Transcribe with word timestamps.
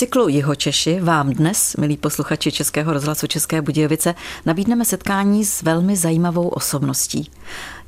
cyklu 0.00 0.28
Jihočeši 0.28 1.00
vám 1.00 1.30
dnes, 1.30 1.76
milí 1.76 1.96
posluchači 1.96 2.52
Českého 2.52 2.92
rozhlasu 2.92 3.26
České 3.26 3.62
Budějovice, 3.62 4.14
nabídneme 4.46 4.84
setkání 4.84 5.44
s 5.44 5.62
velmi 5.62 5.96
zajímavou 5.96 6.48
osobností. 6.48 7.30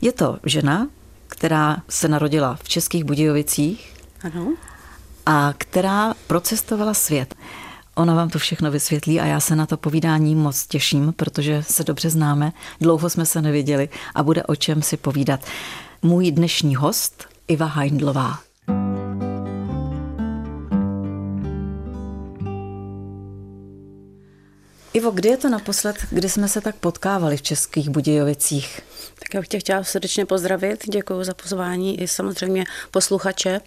Je 0.01 0.13
to 0.13 0.39
žena, 0.47 0.89
která 1.27 1.77
se 1.89 2.09
narodila 2.09 2.59
v 2.63 2.69
Českých 2.69 3.05
Budějovicích 3.05 3.95
ano. 4.25 4.55
a 5.27 5.55
která 5.59 6.15
procestovala 6.27 6.95
svět. 6.95 7.35
Ona 7.95 8.15
vám 8.15 8.29
to 8.29 8.39
všechno 8.39 8.71
vysvětlí 8.71 9.21
a 9.21 9.27
já 9.27 9.41
se 9.41 9.57
na 9.57 9.67
to 9.67 9.77
povídání 9.77 10.35
moc 10.35 10.67
těším, 10.67 11.13
protože 11.17 11.63
se 11.71 11.85
dobře 11.85 12.11
známe, 12.11 12.53
dlouho 12.81 13.11
jsme 13.11 13.27
se 13.27 13.43
neviděli 13.43 13.89
a 14.15 14.23
bude 14.23 14.43
o 14.43 14.57
čem 14.57 14.83
si 14.83 14.97
povídat. 14.97 15.41
Můj 16.03 16.31
dnešní 16.31 16.77
host 16.77 17.25
Iva 17.49 17.67
Heindlová. 17.67 18.52
Ivo, 25.03 25.11
kdy 25.11 25.29
je 25.29 25.37
to 25.37 25.49
naposled, 25.49 25.97
kdy 26.11 26.29
jsme 26.29 26.49
se 26.49 26.61
tak 26.61 26.75
potkávali 26.75 27.37
v 27.37 27.43
Českých 27.43 27.91
Budějovicích? 27.91 28.81
Tak 29.19 29.35
já 29.35 29.41
bych 29.41 29.49
tě 29.49 29.59
chtěla 29.59 29.85
srdečně 29.85 30.27
pozdravit, 30.27 30.89
děkuji 30.89 31.25
za 31.25 31.35
pozvání 31.35 32.01
i 32.01 32.09
samozřejmě 32.09 32.65
posluchače. 32.91 33.61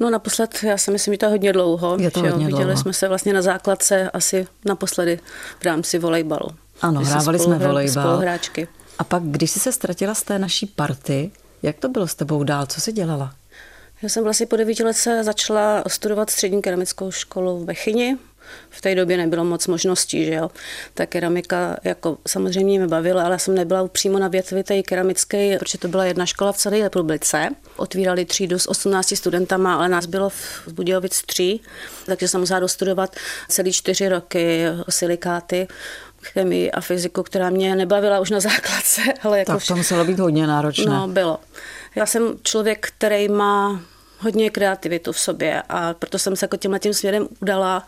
No 0.00 0.10
naposled, 0.10 0.58
já 0.62 0.78
si 0.78 0.90
myslím, 0.90 1.14
že 1.14 1.18
to 1.18 1.26
je 1.26 1.30
hodně 1.30 1.52
dlouho. 1.52 1.96
Je 2.00 2.10
to 2.10 2.20
hodně 2.20 2.44
jo, 2.44 2.46
Viděli 2.46 2.64
dlouho. 2.64 2.76
jsme 2.76 2.92
se 2.92 3.08
vlastně 3.08 3.32
na 3.32 3.42
základce 3.42 4.10
asi 4.10 4.46
naposledy 4.64 5.20
v 5.60 5.64
rámci 5.64 5.98
volejbalu. 5.98 6.50
Ano, 6.82 7.00
hrávali 7.00 7.38
jsme 7.38 7.58
volejbal. 7.58 8.04
Spoluhráčky. 8.04 8.68
A 8.98 9.04
pak, 9.04 9.22
když 9.22 9.50
jsi 9.50 9.60
se 9.60 9.72
ztratila 9.72 10.14
z 10.14 10.22
té 10.22 10.38
naší 10.38 10.66
party, 10.66 11.30
jak 11.62 11.76
to 11.76 11.88
bylo 11.88 12.06
s 12.08 12.14
tebou 12.14 12.44
dál? 12.44 12.66
Co 12.66 12.80
jsi 12.80 12.92
dělala? 12.92 13.34
Já 14.02 14.08
jsem 14.08 14.24
vlastně 14.24 14.46
po 14.46 14.56
devíti 14.56 14.82
let 14.84 14.94
se 14.96 15.24
začala 15.24 15.84
studovat 15.86 16.30
střední 16.30 16.62
keramickou 16.62 17.10
školu 17.10 17.58
v 17.58 17.64
Bechyni. 17.64 18.16
V 18.70 18.80
té 18.80 18.94
době 18.94 19.16
nebylo 19.16 19.44
moc 19.44 19.66
možností, 19.66 20.24
že 20.24 20.34
jo. 20.34 20.50
Ta 20.94 21.06
keramika 21.06 21.76
jako 21.84 22.18
samozřejmě 22.28 22.78
mě 22.78 22.88
bavila, 22.88 23.22
ale 23.22 23.32
já 23.32 23.38
jsem 23.38 23.54
nebyla 23.54 23.88
přímo 23.88 24.18
na 24.18 24.28
větvi 24.28 24.64
té 24.64 24.82
keramické, 24.82 25.58
protože 25.58 25.78
to 25.78 25.88
byla 25.88 26.04
jedna 26.04 26.26
škola 26.26 26.52
v 26.52 26.56
celé 26.56 26.78
republice. 26.78 27.48
Otvírali 27.76 28.24
třídu 28.24 28.58
s 28.58 28.68
18 28.68 29.16
studentama, 29.16 29.74
ale 29.74 29.88
nás 29.88 30.06
bylo 30.06 30.28
v 30.30 30.68
Budějovic 30.72 31.22
tří, 31.22 31.62
takže 32.06 32.28
jsem 32.28 32.40
musela 32.40 32.60
dostudovat 32.60 33.16
celý 33.48 33.72
čtyři 33.72 34.08
roky 34.08 34.64
silikáty 34.88 35.68
chemii 36.22 36.70
a 36.70 36.80
fyziku, 36.80 37.22
která 37.22 37.50
mě 37.50 37.76
nebavila 37.76 38.20
už 38.20 38.30
na 38.30 38.40
základce, 38.40 39.00
ale 39.22 39.38
jako 39.38 39.52
Tak 39.52 39.66
to 39.66 39.76
muselo 39.76 40.04
být 40.04 40.18
hodně 40.18 40.46
náročné. 40.46 40.92
No, 40.92 41.08
bylo. 41.08 41.38
Já 41.94 42.06
jsem 42.06 42.38
člověk, 42.42 42.86
který 42.96 43.28
má 43.28 43.80
hodně 44.18 44.50
kreativitu 44.50 45.12
v 45.12 45.20
sobě 45.20 45.62
a 45.68 45.94
proto 45.94 46.18
jsem 46.18 46.36
se 46.36 46.44
jako 46.44 46.56
tímhle 46.56 46.78
tím 46.78 46.94
směrem 46.94 47.28
udala 47.40 47.86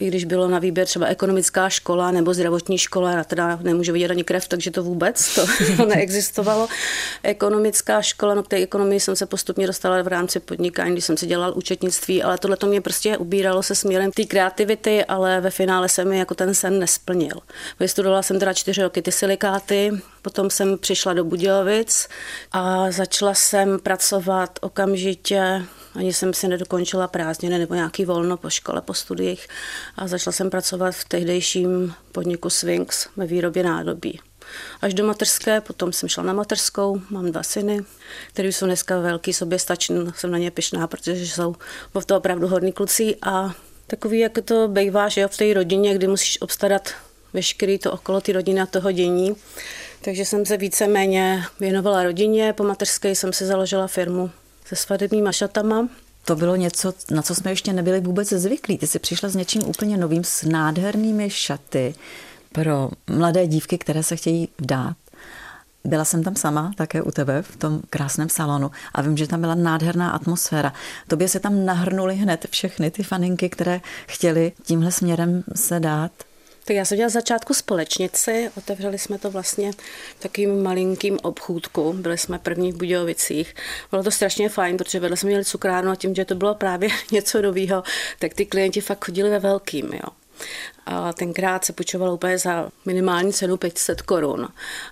i 0.00 0.06
když 0.08 0.24
bylo 0.24 0.48
na 0.48 0.58
výběr 0.58 0.86
třeba 0.86 1.06
ekonomická 1.06 1.68
škola 1.68 2.10
nebo 2.10 2.34
zdravotní 2.34 2.78
škola, 2.78 3.24
teda 3.24 3.58
nemůžu 3.62 3.92
vidět 3.92 4.10
ani 4.10 4.24
krev, 4.24 4.48
takže 4.48 4.70
to 4.70 4.82
vůbec 4.82 5.34
to 5.76 5.86
neexistovalo. 5.86 6.68
Ekonomická 7.22 8.02
škola, 8.02 8.34
no 8.34 8.42
k 8.42 8.48
té 8.48 8.56
ekonomii 8.56 9.00
jsem 9.00 9.16
se 9.16 9.26
postupně 9.26 9.66
dostala 9.66 10.02
v 10.02 10.06
rámci 10.06 10.40
podnikání, 10.40 10.92
když 10.92 11.04
jsem 11.04 11.16
si 11.16 11.26
dělal 11.26 11.52
účetnictví, 11.56 12.22
ale 12.22 12.38
tohle 12.38 12.56
to 12.56 12.66
mě 12.66 12.80
prostě 12.80 13.16
ubíralo 13.16 13.62
se 13.62 13.74
směrem 13.74 14.12
té 14.12 14.24
kreativity, 14.24 15.04
ale 15.04 15.40
ve 15.40 15.50
finále 15.50 15.88
se 15.88 16.04
mi 16.04 16.18
jako 16.18 16.34
ten 16.34 16.54
sen 16.54 16.78
nesplnil. 16.78 17.36
Vystudovala 17.80 18.22
jsem 18.22 18.38
teda 18.38 18.52
čtyři 18.52 18.82
roky 18.82 19.02
ty 19.02 19.12
silikáty, 19.12 19.90
potom 20.22 20.50
jsem 20.50 20.78
přišla 20.78 21.12
do 21.12 21.24
Budějovic 21.24 22.08
a 22.52 22.90
začala 22.90 23.34
jsem 23.34 23.78
pracovat 23.78 24.58
okamžitě 24.62 25.62
ani 25.94 26.12
jsem 26.12 26.34
si 26.34 26.48
nedokončila 26.48 27.08
prázdniny 27.08 27.58
nebo 27.58 27.74
nějaký 27.74 28.04
volno 28.04 28.36
po 28.36 28.50
škole, 28.50 28.80
po 28.80 28.94
studiích 28.94 29.48
a 29.96 30.08
začala 30.08 30.32
jsem 30.32 30.50
pracovat 30.50 30.94
v 30.94 31.04
tehdejším 31.04 31.94
podniku 32.12 32.50
Swings 32.50 33.08
ve 33.16 33.26
výrobě 33.26 33.62
nádobí. 33.62 34.20
Až 34.80 34.94
do 34.94 35.06
mateřské, 35.06 35.60
potom 35.60 35.92
jsem 35.92 36.08
šla 36.08 36.24
na 36.24 36.32
mateřskou, 36.32 37.00
mám 37.10 37.32
dva 37.32 37.42
syny, 37.42 37.80
který 38.32 38.52
jsou 38.52 38.66
dneska 38.66 38.98
velký, 38.98 39.32
soběstační, 39.32 40.12
jsem 40.14 40.30
na 40.30 40.38
ně 40.38 40.50
pyšná, 40.50 40.86
protože 40.86 41.26
jsou 41.26 41.54
v 42.00 42.04
to 42.04 42.16
opravdu 42.16 42.48
hodní 42.48 42.72
kluci 42.72 43.16
a 43.22 43.54
takový, 43.86 44.18
jak 44.18 44.32
to 44.44 44.68
bývá, 44.68 45.08
že 45.08 45.28
v 45.28 45.36
té 45.36 45.54
rodině, 45.54 45.94
kdy 45.94 46.06
musíš 46.06 46.42
obstarat 46.42 46.90
veškerý 47.32 47.78
to 47.78 47.92
okolo 47.92 48.20
ty 48.20 48.32
rodiny 48.32 48.60
a 48.60 48.66
toho 48.66 48.92
dění. 48.92 49.36
Takže 50.04 50.24
jsem 50.24 50.46
se 50.46 50.56
víceméně 50.56 51.44
věnovala 51.60 52.02
rodině, 52.02 52.52
po 52.52 52.64
mateřské 52.64 53.14
jsem 53.14 53.32
si 53.32 53.46
založila 53.46 53.86
firmu 53.86 54.30
se 54.70 54.76
svadebníma 54.76 55.32
šatama. 55.32 55.88
To 56.24 56.36
bylo 56.36 56.56
něco, 56.56 56.94
na 57.10 57.22
co 57.22 57.34
jsme 57.34 57.50
ještě 57.50 57.72
nebyli 57.72 58.00
vůbec 58.00 58.28
zvyklí. 58.28 58.78
Ty 58.78 58.86
jsi 58.86 58.98
přišla 58.98 59.28
s 59.28 59.34
něčím 59.34 59.62
úplně 59.66 59.96
novým, 59.96 60.24
s 60.24 60.42
nádhernými 60.42 61.30
šaty 61.30 61.94
pro 62.52 62.90
mladé 63.06 63.46
dívky, 63.46 63.78
které 63.78 64.02
se 64.02 64.16
chtějí 64.16 64.48
vdát. 64.58 64.96
Byla 65.84 66.04
jsem 66.04 66.22
tam 66.22 66.36
sama, 66.36 66.72
také 66.76 67.02
u 67.02 67.10
tebe, 67.10 67.42
v 67.42 67.56
tom 67.56 67.80
krásném 67.90 68.28
salonu 68.28 68.70
a 68.94 69.02
vím, 69.02 69.16
že 69.16 69.26
tam 69.26 69.40
byla 69.40 69.54
nádherná 69.54 70.10
atmosféra. 70.10 70.72
Tobě 71.08 71.28
se 71.28 71.40
tam 71.40 71.64
nahrnuly 71.64 72.16
hned 72.16 72.46
všechny 72.50 72.90
ty 72.90 73.02
faninky, 73.02 73.48
které 73.48 73.80
chtěly 74.06 74.52
tímhle 74.62 74.92
směrem 74.92 75.44
se 75.54 75.80
dát. 75.80 76.12
Tak 76.64 76.76
já 76.76 76.84
jsem 76.84 76.96
dělala 76.96 77.10
začátku 77.10 77.54
společnici, 77.54 78.50
otevřeli 78.56 78.98
jsme 78.98 79.18
to 79.18 79.30
vlastně 79.30 79.70
takovým 80.18 80.62
malinkým 80.62 81.18
obchůdku, 81.22 81.92
byli 81.92 82.18
jsme 82.18 82.38
první 82.38 82.72
v 82.72 82.76
Budějovicích. 82.76 83.54
Bylo 83.90 84.02
to 84.02 84.10
strašně 84.10 84.48
fajn, 84.48 84.76
protože 84.76 85.00
vedle 85.00 85.16
jsme 85.16 85.28
měli 85.28 85.44
cukrárnu 85.44 85.90
a 85.90 85.96
tím, 85.96 86.14
že 86.14 86.24
to 86.24 86.34
bylo 86.34 86.54
právě 86.54 86.88
něco 87.12 87.42
nového, 87.42 87.82
tak 88.18 88.34
ty 88.34 88.46
klienti 88.46 88.80
fakt 88.80 89.04
chodili 89.04 89.30
ve 89.30 89.38
velkým, 89.38 89.90
jo. 89.92 90.10
A 90.86 91.12
tenkrát 91.12 91.64
se 91.64 91.72
půjčovalo 91.72 92.14
úplně 92.14 92.38
za 92.38 92.68
minimální 92.84 93.32
cenu 93.32 93.56
500 93.56 94.02
korun. 94.02 94.48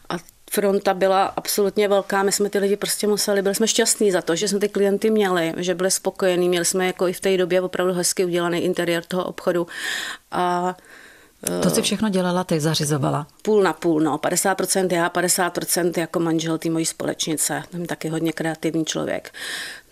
A 0.08 0.16
fronta 0.50 0.94
byla 0.94 1.24
absolutně 1.24 1.88
velká, 1.88 2.22
my 2.22 2.32
jsme 2.32 2.50
ty 2.50 2.58
lidi 2.58 2.76
prostě 2.76 3.06
museli, 3.06 3.42
byli 3.42 3.54
jsme 3.54 3.68
šťastní 3.68 4.12
za 4.12 4.22
to, 4.22 4.36
že 4.36 4.48
jsme 4.48 4.58
ty 4.58 4.68
klienty 4.68 5.10
měli, 5.10 5.54
že 5.56 5.74
byli 5.74 5.90
spokojení, 5.90 6.48
měli 6.48 6.64
jsme 6.64 6.86
jako 6.86 7.08
i 7.08 7.12
v 7.12 7.20
té 7.20 7.36
době 7.36 7.60
opravdu 7.60 7.92
hezky 7.92 8.24
udělaný 8.24 8.64
interiér 8.64 9.04
toho 9.04 9.24
obchodu. 9.24 9.66
A 10.30 10.76
To 11.62 11.70
si 11.70 11.82
všechno 11.82 12.08
dělala, 12.08 12.44
ty 12.44 12.60
zařizovala. 12.60 13.26
půl 13.42 13.62
na 13.62 13.72
půl, 13.72 14.00
no, 14.00 14.16
50% 14.16 14.94
já, 14.94 15.10
50% 15.10 16.00
jako 16.00 16.20
manžel 16.20 16.58
té 16.58 16.70
mojí 16.70 16.86
společnice, 16.86 17.62
jsem 17.70 17.86
taky 17.86 18.08
hodně 18.08 18.32
kreativní 18.32 18.84
člověk. 18.84 19.32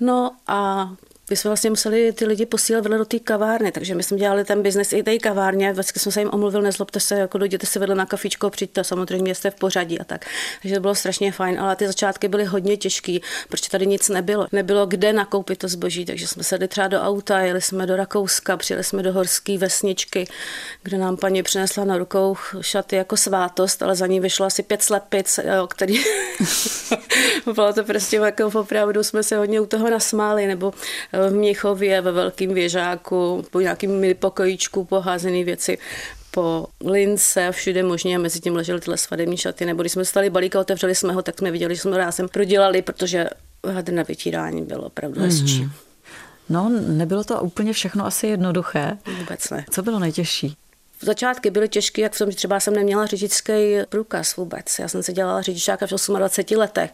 No 0.00 0.30
a 0.46 0.90
my 1.31 1.37
jsme 1.37 1.48
vlastně 1.48 1.70
museli 1.70 2.12
ty 2.12 2.26
lidi 2.26 2.47
posílat 2.47 2.84
vedle 2.84 2.98
do 2.98 3.04
té 3.04 3.19
kavárny, 3.19 3.72
takže 3.72 3.94
my 3.94 4.03
jsme 4.03 4.16
dělali 4.16 4.44
ten 4.44 4.62
biznes 4.62 4.92
i 4.92 5.03
té 5.03 5.19
kavárně, 5.19 5.72
vždycky 5.72 5.98
jsem 5.98 6.12
se 6.12 6.20
jim 6.20 6.31
omluvil, 6.32 6.62
nezlobte 6.62 7.00
se, 7.00 7.14
jako 7.14 7.38
dojděte 7.38 7.66
si 7.66 7.78
vedle 7.78 7.94
na 7.94 8.06
kafičko, 8.06 8.50
přijďte, 8.50 8.84
samozřejmě 8.84 9.34
jste 9.34 9.50
v 9.50 9.54
pořadí 9.54 10.00
a 10.00 10.04
tak. 10.04 10.26
Takže 10.62 10.75
to 10.75 10.81
bylo 10.81 10.94
strašně 10.94 11.32
fajn, 11.32 11.60
ale 11.60 11.76
ty 11.76 11.86
začátky 11.86 12.28
byly 12.28 12.44
hodně 12.44 12.76
těžký, 12.76 13.22
protože 13.48 13.70
tady 13.70 13.86
nic 13.86 14.09
nebylo. 14.09 14.47
Nebylo 14.53 14.86
kde 14.86 15.12
nakoupit 15.12 15.59
to 15.59 15.69
zboží, 15.69 16.04
takže 16.04 16.26
jsme 16.26 16.44
sedli 16.44 16.69
třeba 16.69 16.88
do 16.88 17.00
auta, 17.00 17.41
jeli 17.41 17.60
jsme 17.60 17.86
do 17.86 17.97
Rakouska, 17.97 18.56
přijeli 18.56 18.84
jsme 18.84 19.03
do 19.03 19.12
horské 19.12 19.59
vesničky, 19.59 20.28
kde 20.82 20.98
nám 20.98 21.16
paní 21.16 21.42
přinesla 21.42 21.84
na 21.84 21.98
rukou 21.98 22.36
šaty 22.60 22.97
jako 22.97 23.16
svátost, 23.16 23.82
ale 23.82 23.97
za 23.97 24.06
ní 24.06 24.20
vyšlo 24.20 24.47
asi 24.47 24.62
pět 24.62 24.82
slepic, 24.82 25.41
jo, 25.44 25.66
který 25.66 26.00
bylo 27.54 27.72
to 27.72 27.84
prostě 27.84 28.16
jako 28.16 28.60
opravdu 28.60 29.03
jsme 29.03 29.22
se 29.22 29.36
hodně 29.36 29.60
u 29.60 29.66
toho 29.66 29.91
nasmáli, 29.91 30.47
nebo 30.47 30.72
v 31.30 31.33
Měchově 31.33 32.01
ve 32.01 32.13
velkým 32.13 32.54
věžáku, 32.54 33.45
po 33.51 33.60
nějakým 33.60 33.91
mini 33.91 34.15
pokojíčku 34.15 34.84
poházený 34.84 35.45
věci 35.45 35.78
po 36.30 36.66
lince, 36.84 37.53
všude 37.53 37.83
možně 37.83 38.16
a 38.16 38.18
mezi 38.18 38.41
tím 38.41 38.57
ležely 38.57 38.80
tyhle 38.80 38.97
svadební 38.97 39.36
šaty, 39.36 39.66
nebo 39.66 39.83
když 39.83 39.92
jsme 39.92 40.04
stali 40.04 40.30
balík 40.30 40.57
a 40.57 40.60
otevřeli 40.60 40.95
jsme 40.95 41.13
ho, 41.13 41.22
tak 41.22 41.39
jsme 41.39 41.51
viděli, 41.51 41.74
že 41.74 41.80
jsme 41.80 41.98
rázem 41.98 42.28
prodělali, 42.28 42.83
protože 42.83 43.28
hadr 43.72 43.92
na 43.92 44.03
vytírání 44.03 44.63
bylo 44.63 44.83
opravdu 44.83 45.21
hezčí. 45.21 45.65
Mm-hmm. 45.65 45.71
No, 46.48 46.72
nebylo 46.89 47.24
to 47.24 47.41
úplně 47.41 47.72
všechno 47.72 48.07
asi 48.07 48.27
jednoduché. 48.27 48.98
Vůbec 49.19 49.51
ne. 49.51 49.65
Co 49.71 49.83
bylo 49.83 49.98
nejtěžší? 49.98 50.57
Začátky 51.01 51.51
byly 51.51 51.69
těžké, 51.69 52.03
jak 52.03 52.13
v 52.13 52.19
tom, 52.19 52.31
že 52.31 52.37
třeba 52.37 52.60
jsem 52.60 52.75
neměla 52.75 53.07
řidičský 53.07 53.53
průkaz 53.89 54.37
vůbec. 54.37 54.78
Já 54.78 54.89
jsem 54.89 55.03
se 55.03 55.13
dělala 55.13 55.43
řidičáka 55.43 55.87
v 55.87 55.91
28 55.91 56.57
letech. 56.57 56.91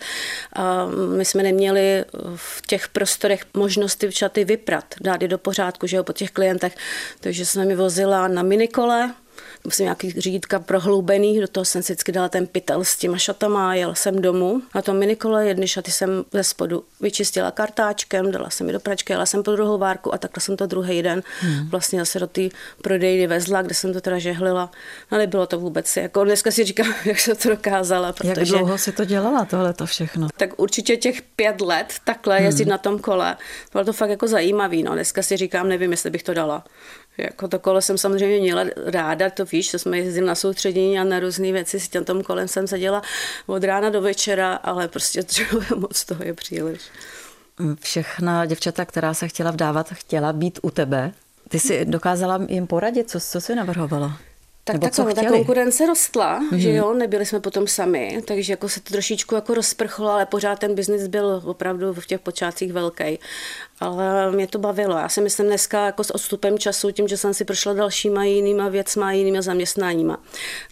A 0.52 0.86
my 1.16 1.24
jsme 1.24 1.42
neměli 1.42 2.04
v 2.36 2.62
těch 2.66 2.88
prostorech 2.88 3.44
možnost 3.54 3.96
ty 3.96 4.12
šaty 4.12 4.44
vyprat, 4.44 4.84
dát 5.00 5.22
je 5.22 5.28
do 5.28 5.38
pořádku, 5.38 5.86
že 5.86 5.96
jo, 5.96 6.04
po 6.04 6.12
těch 6.12 6.30
klientech. 6.30 6.76
Takže 7.20 7.46
jsem 7.46 7.68
mi 7.68 7.76
vozila 7.76 8.28
na 8.28 8.42
minikole, 8.42 9.14
musím 9.64 9.84
nějaký 9.84 10.10
řídítka 10.10 10.58
prohloubený, 10.58 11.40
do 11.40 11.48
toho 11.48 11.64
jsem 11.64 11.82
si 11.82 11.92
vždycky 11.92 12.12
dala 12.12 12.28
ten 12.28 12.46
pytel 12.46 12.84
s 12.84 12.96
těma 12.96 13.18
šatama 13.18 13.70
a 13.70 13.74
jel 13.74 13.94
jsem 13.94 14.22
domů. 14.22 14.62
Na 14.74 14.82
tom 14.82 14.98
minikole 14.98 15.46
jedny 15.46 15.68
šaty 15.68 15.90
jsem 15.90 16.24
ze 16.32 16.44
spodu 16.44 16.84
vyčistila 17.00 17.50
kartáčkem, 17.50 18.32
dala 18.32 18.50
jsem 18.50 18.66
je 18.66 18.72
do 18.72 18.80
pračky, 18.80 19.12
jela 19.12 19.26
jsem 19.26 19.42
po 19.42 19.52
druhou 19.52 19.78
várku 19.78 20.14
a 20.14 20.18
takhle 20.18 20.40
jsem 20.40 20.56
to 20.56 20.66
druhý 20.66 21.02
den 21.02 21.22
hmm. 21.40 21.68
vlastně 21.68 21.98
zase 21.98 22.18
do 22.18 22.26
té 22.26 22.42
prodejny 22.82 23.26
vezla, 23.26 23.62
kde 23.62 23.74
jsem 23.74 23.92
to 23.92 24.00
teda 24.00 24.18
žehlila. 24.18 24.70
No 25.12 25.18
nebylo 25.18 25.46
to 25.46 25.58
vůbec, 25.58 25.96
jako 25.96 26.24
dneska 26.24 26.50
si 26.50 26.64
říkám, 26.64 26.94
jak 27.04 27.20
se 27.20 27.34
to 27.34 27.48
dokázala. 27.48 28.12
Protože, 28.12 28.28
Jak 28.28 28.48
dlouho 28.48 28.78
si 28.78 28.92
to 28.92 29.04
dělala, 29.04 29.44
tohle 29.44 29.72
to 29.72 29.86
všechno? 29.86 30.28
Tak 30.36 30.50
určitě 30.60 30.96
těch 30.96 31.22
pět 31.22 31.60
let 31.60 31.92
takhle 32.04 32.42
jezdit 32.42 32.64
hmm. 32.64 32.70
na 32.70 32.78
tom 32.78 32.98
kole. 32.98 33.36
Bylo 33.72 33.84
to 33.84 33.92
fakt 33.92 34.10
jako 34.10 34.28
zajímavý, 34.28 34.82
no. 34.82 34.92
Dneska 34.92 35.22
si 35.22 35.36
říkám, 35.36 35.68
nevím, 35.68 35.90
jestli 35.90 36.10
bych 36.10 36.22
to 36.22 36.34
dala. 36.34 36.64
Jako 37.18 37.48
to 37.48 37.58
kolo 37.58 37.82
jsem 37.82 37.98
samozřejmě 37.98 38.40
měla 38.40 38.64
ráda, 38.86 39.30
to 39.30 39.44
víš, 39.44 39.70
to 39.70 39.78
jsme 39.78 39.98
jezdili 39.98 40.26
na 40.26 40.34
soustředění 40.34 40.98
a 40.98 41.04
na 41.04 41.20
různé 41.20 41.52
věci, 41.52 41.80
s 41.80 41.88
tím 41.88 42.04
tom 42.04 42.22
kolem 42.22 42.48
jsem 42.48 42.66
seděla 42.66 43.02
od 43.46 43.64
rána 43.64 43.90
do 43.90 44.00
večera, 44.00 44.54
ale 44.54 44.88
prostě 44.88 45.22
třeba 45.22 45.64
moc 45.76 46.04
toho 46.04 46.24
je 46.24 46.34
příliš. 46.34 46.80
Všechna 47.80 48.46
děvčata, 48.46 48.84
která 48.84 49.14
se 49.14 49.28
chtěla 49.28 49.50
vdávat, 49.50 49.92
chtěla 49.92 50.32
být 50.32 50.58
u 50.62 50.70
tebe. 50.70 51.12
Ty 51.48 51.60
jsi 51.60 51.84
dokázala 51.84 52.40
jim 52.48 52.66
poradit, 52.66 53.10
co, 53.10 53.20
co 53.20 53.40
jsi 53.40 53.54
navrhovala? 53.54 54.18
Tak 54.64 54.74
Nebo 54.74 54.90
co 54.90 55.04
ta 55.04 55.24
konkurence 55.24 55.86
rostla, 55.86 56.40
mm-hmm. 56.40 56.56
že 56.56 56.72
jo, 56.72 56.94
nebyli 56.94 57.26
jsme 57.26 57.40
potom 57.40 57.66
sami, 57.66 58.22
takže 58.26 58.52
jako 58.52 58.68
se 58.68 58.80
to 58.80 58.92
trošičku 58.92 59.34
jako 59.34 59.54
rozprchlo, 59.54 60.08
ale 60.08 60.26
pořád 60.26 60.58
ten 60.58 60.74
biznis 60.74 61.06
byl 61.06 61.42
opravdu 61.44 61.94
v 61.94 62.06
těch 62.06 62.20
počátcích 62.20 62.72
velký 62.72 63.18
ale 63.82 64.32
mě 64.32 64.46
to 64.46 64.58
bavilo. 64.58 64.96
Já 64.96 65.08
si 65.08 65.20
myslím 65.20 65.46
dneska 65.46 65.86
jako 65.86 66.04
s 66.04 66.10
odstupem 66.10 66.58
času, 66.58 66.90
tím, 66.90 67.08
že 67.08 67.16
jsem 67.16 67.34
si 67.34 67.44
prošla 67.44 67.72
dalšíma 67.72 68.24
jinýma 68.24 68.68
věcma, 68.68 69.12
jinýma 69.12 69.42
zaměstnáníma. 69.42 70.18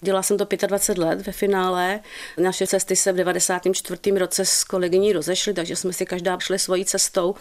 Dělala 0.01 0.23
jsem 0.23 0.39
to 0.39 0.47
25 0.67 1.05
let 1.05 1.27
ve 1.27 1.33
finále. 1.33 2.01
Naše 2.39 2.67
cesty 2.67 2.97
se 2.97 3.13
v 3.13 3.17
94. 3.17 4.19
roce 4.19 4.45
s 4.45 4.65
kolegyní 4.65 5.13
rozešly, 5.13 5.55
takže 5.55 5.77
jsme 5.77 5.93
si 5.93 6.07
každá 6.07 6.39
šli 6.39 6.59
svojí 6.59 6.85
cestou. 6.85 7.35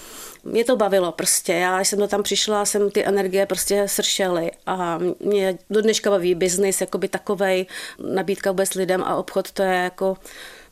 Mě 0.44 0.66
to 0.66 0.76
bavilo 0.76 1.12
prostě. 1.12 1.54
Já 1.54 1.80
jsem 1.80 2.00
to 2.00 2.08
tam 2.08 2.24
přišla, 2.24 2.66
jsem 2.66 2.92
ty 2.92 3.06
energie 3.06 3.46
prostě 3.46 3.84
sršely 3.88 4.52
a 4.66 5.00
mě 5.20 5.58
do 5.70 5.82
dneška 5.82 6.10
baví 6.10 6.36
biznis, 6.36 6.84
by 6.98 7.08
takovej, 7.08 7.66
nabídka 8.14 8.52
vůbec 8.52 8.74
lidem 8.74 9.04
a 9.04 9.16
obchod, 9.16 9.52
to 9.52 9.64
je 9.64 9.76
jako 9.76 10.18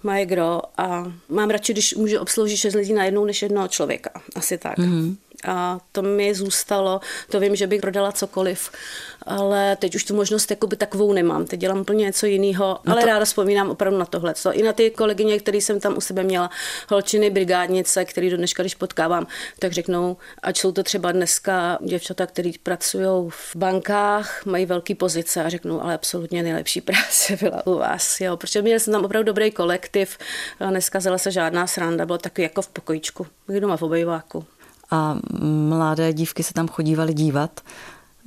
moje 0.03 0.25
gro 0.25 0.61
a 0.77 1.11
mám 1.29 1.49
radši, 1.49 1.73
když 1.73 1.95
můžu 1.95 2.19
obsloužit 2.19 2.57
šest 2.57 2.73
lidí 2.73 2.93
najednou, 2.93 3.25
než 3.25 3.41
jednoho 3.41 3.67
člověka. 3.67 4.09
Asi 4.35 4.57
tak. 4.57 4.77
Mm-hmm. 4.77 5.15
A 5.45 5.79
to 5.91 6.01
mi 6.01 6.35
zůstalo, 6.35 7.01
to 7.29 7.39
vím, 7.39 7.55
že 7.55 7.67
bych 7.67 7.81
prodala 7.81 8.11
cokoliv, 8.11 8.71
ale 9.21 9.75
teď 9.75 9.95
už 9.95 10.03
tu 10.03 10.15
možnost 10.15 10.51
jakoby 10.51 10.75
takovou 10.75 11.13
nemám. 11.13 11.45
Teď 11.45 11.59
dělám 11.59 11.79
úplně 11.79 12.05
něco 12.05 12.25
jiného, 12.25 12.79
no 12.85 12.93
ale 12.93 13.01
to... 13.01 13.07
ráda 13.07 13.25
vzpomínám 13.25 13.69
opravdu 13.69 13.99
na 13.99 14.05
tohle. 14.05 14.33
I 14.51 14.63
na 14.63 14.73
ty 14.73 14.89
kolegyně, 14.89 15.39
které 15.39 15.57
jsem 15.57 15.79
tam 15.79 15.97
u 15.97 16.01
sebe 16.01 16.23
měla, 16.23 16.49
holčiny, 16.89 17.29
brigádnice, 17.29 18.05
který 18.05 18.29
do 18.29 18.37
dneška, 18.37 18.63
když 18.63 18.75
potkávám, 18.75 19.27
tak 19.59 19.71
řeknou, 19.71 20.17
ať 20.43 20.57
jsou 20.57 20.71
to 20.71 20.83
třeba 20.83 21.11
dneska 21.11 21.77
děvčata, 21.81 22.25
které 22.25 22.51
pracují 22.63 23.29
v 23.29 23.55
bankách, 23.55 24.45
mají 24.45 24.65
velké 24.65 24.95
pozice 24.95 25.43
a 25.43 25.49
řeknou, 25.49 25.81
ale 25.81 25.93
absolutně 25.93 26.43
nejlepší 26.43 26.81
práce 26.81 27.37
byla 27.41 27.67
u 27.67 27.77
vás. 27.77 28.21
Jo, 28.21 28.37
protože 28.37 28.61
měli 28.61 28.79
jsem 28.79 28.93
tam 28.93 29.05
opravdu 29.05 29.25
dobrý 29.25 29.51
kolektiv, 29.51 30.17
neskazila 30.69 31.17
se 31.17 31.31
žádná 31.31 31.67
sranda, 31.67 32.05
bylo 32.05 32.17
taky 32.17 32.41
jako 32.41 32.61
v 32.61 32.67
pokojičku, 32.67 33.27
doma 33.59 33.77
v 33.77 33.81
obejváku 33.81 34.45
a 34.91 35.17
mladé 35.69 36.13
dívky 36.13 36.43
se 36.43 36.53
tam 36.53 36.67
chodívaly 36.67 37.13
dívat 37.13 37.61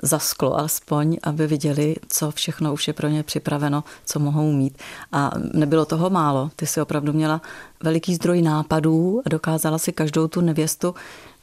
za 0.02 0.18
sklo 0.18 0.58
alespoň, 0.58 1.16
aby 1.22 1.46
viděli, 1.46 1.96
co 2.08 2.30
všechno 2.30 2.72
už 2.72 2.88
je 2.88 2.94
pro 2.94 3.08
ně 3.08 3.22
připraveno, 3.22 3.84
co 4.04 4.18
mohou 4.18 4.52
mít. 4.52 4.78
A 5.12 5.30
nebylo 5.52 5.84
toho 5.84 6.10
málo. 6.10 6.50
Ty 6.56 6.66
si 6.66 6.80
opravdu 6.80 7.12
měla 7.12 7.40
veliký 7.82 8.14
zdroj 8.14 8.42
nápadů 8.42 9.22
a 9.26 9.28
dokázala 9.28 9.78
si 9.78 9.92
každou 9.92 10.28
tu 10.28 10.40
nevěstu 10.40 10.94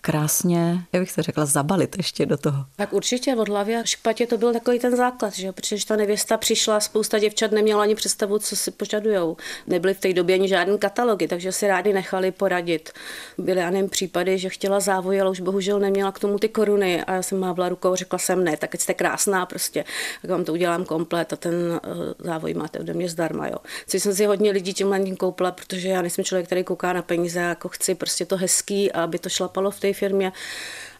krásně, 0.07 0.83
jak 0.94 1.01
bych 1.01 1.12
se 1.12 1.21
řekla, 1.21 1.45
zabalit 1.45 1.98
ještě 1.98 2.25
do 2.25 2.38
toho. 2.38 2.65
Tak 2.75 2.94
určitě 2.94 3.36
od 3.36 3.48
hlavy 3.48 3.75
a 3.75 3.83
špatě 3.83 4.27
to 4.27 4.38
byl 4.38 4.54
takový 4.54 4.80
ten 4.80 4.95
základ, 4.95 5.33
že 5.33 5.51
protože 5.51 5.86
ta 5.86 5.95
nevěsta 5.95 6.38
přišla, 6.38 6.80
spousta 6.80 7.19
děvčat 7.19 7.51
neměla 7.51 7.83
ani 7.83 7.95
představu, 7.95 8.39
co 8.39 8.56
si 8.56 8.71
požadujou. 8.71 9.38
Nebyly 9.68 9.94
v 9.94 10.00
té 10.00 10.13
době 10.13 10.36
ani 10.36 10.48
žádné 10.48 10.77
katalogy, 10.77 11.27
takže 11.27 11.51
si 11.51 11.68
rádi 11.68 11.94
nechali 11.94 12.31
poradit. 12.31 12.89
Byly 13.38 13.63
ani 13.63 13.88
případy, 13.88 14.38
že 14.38 14.50
chtěla 14.50 14.80
závoj, 14.80 15.21
ale 15.21 15.30
už 15.30 15.39
bohužel 15.39 15.80
neměla 15.80 16.12
k 16.12 16.19
tomu 16.19 16.39
ty 16.39 16.50
koruny 16.50 17.03
a 17.03 17.13
já 17.13 17.21
jsem 17.21 17.39
mávla 17.39 17.69
rukou, 17.69 17.95
řekla 17.95 18.19
jsem 18.19 18.44
ne, 18.44 18.57
tak 18.57 18.75
jste 18.75 18.94
krásná 18.94 19.45
prostě, 19.45 19.86
tak 20.21 20.31
vám 20.31 20.45
to 20.45 20.53
udělám 20.53 20.86
komplet 20.86 21.33
a 21.33 21.36
ten 21.36 21.53
uh, 21.53 21.80
závoj 22.19 22.53
máte 22.53 22.80
ode 22.80 22.94
mě 22.94 23.10
zdarma. 23.10 23.48
Jo. 23.48 23.57
Což 23.88 24.03
jsem 24.03 24.15
si 24.15 24.25
hodně 24.25 24.51
lidí 24.51 24.74
tímhle 24.74 25.15
koupila, 25.15 25.51
protože 25.51 25.88
já 25.89 26.01
nejsem 26.01 26.24
člověk, 26.24 26.45
který 26.45 26.63
kouká 26.63 26.94
na 26.94 27.01
peníze, 27.01 27.39
jako 27.39 27.69
chci 27.69 27.95
prostě 27.95 28.25
to 28.25 28.38
hezký, 28.38 28.92
aby 28.92 29.19
to 29.19 29.30
šlapalo 29.30 29.71
v 29.71 29.80
té 29.80 29.94
firmě 29.98 30.32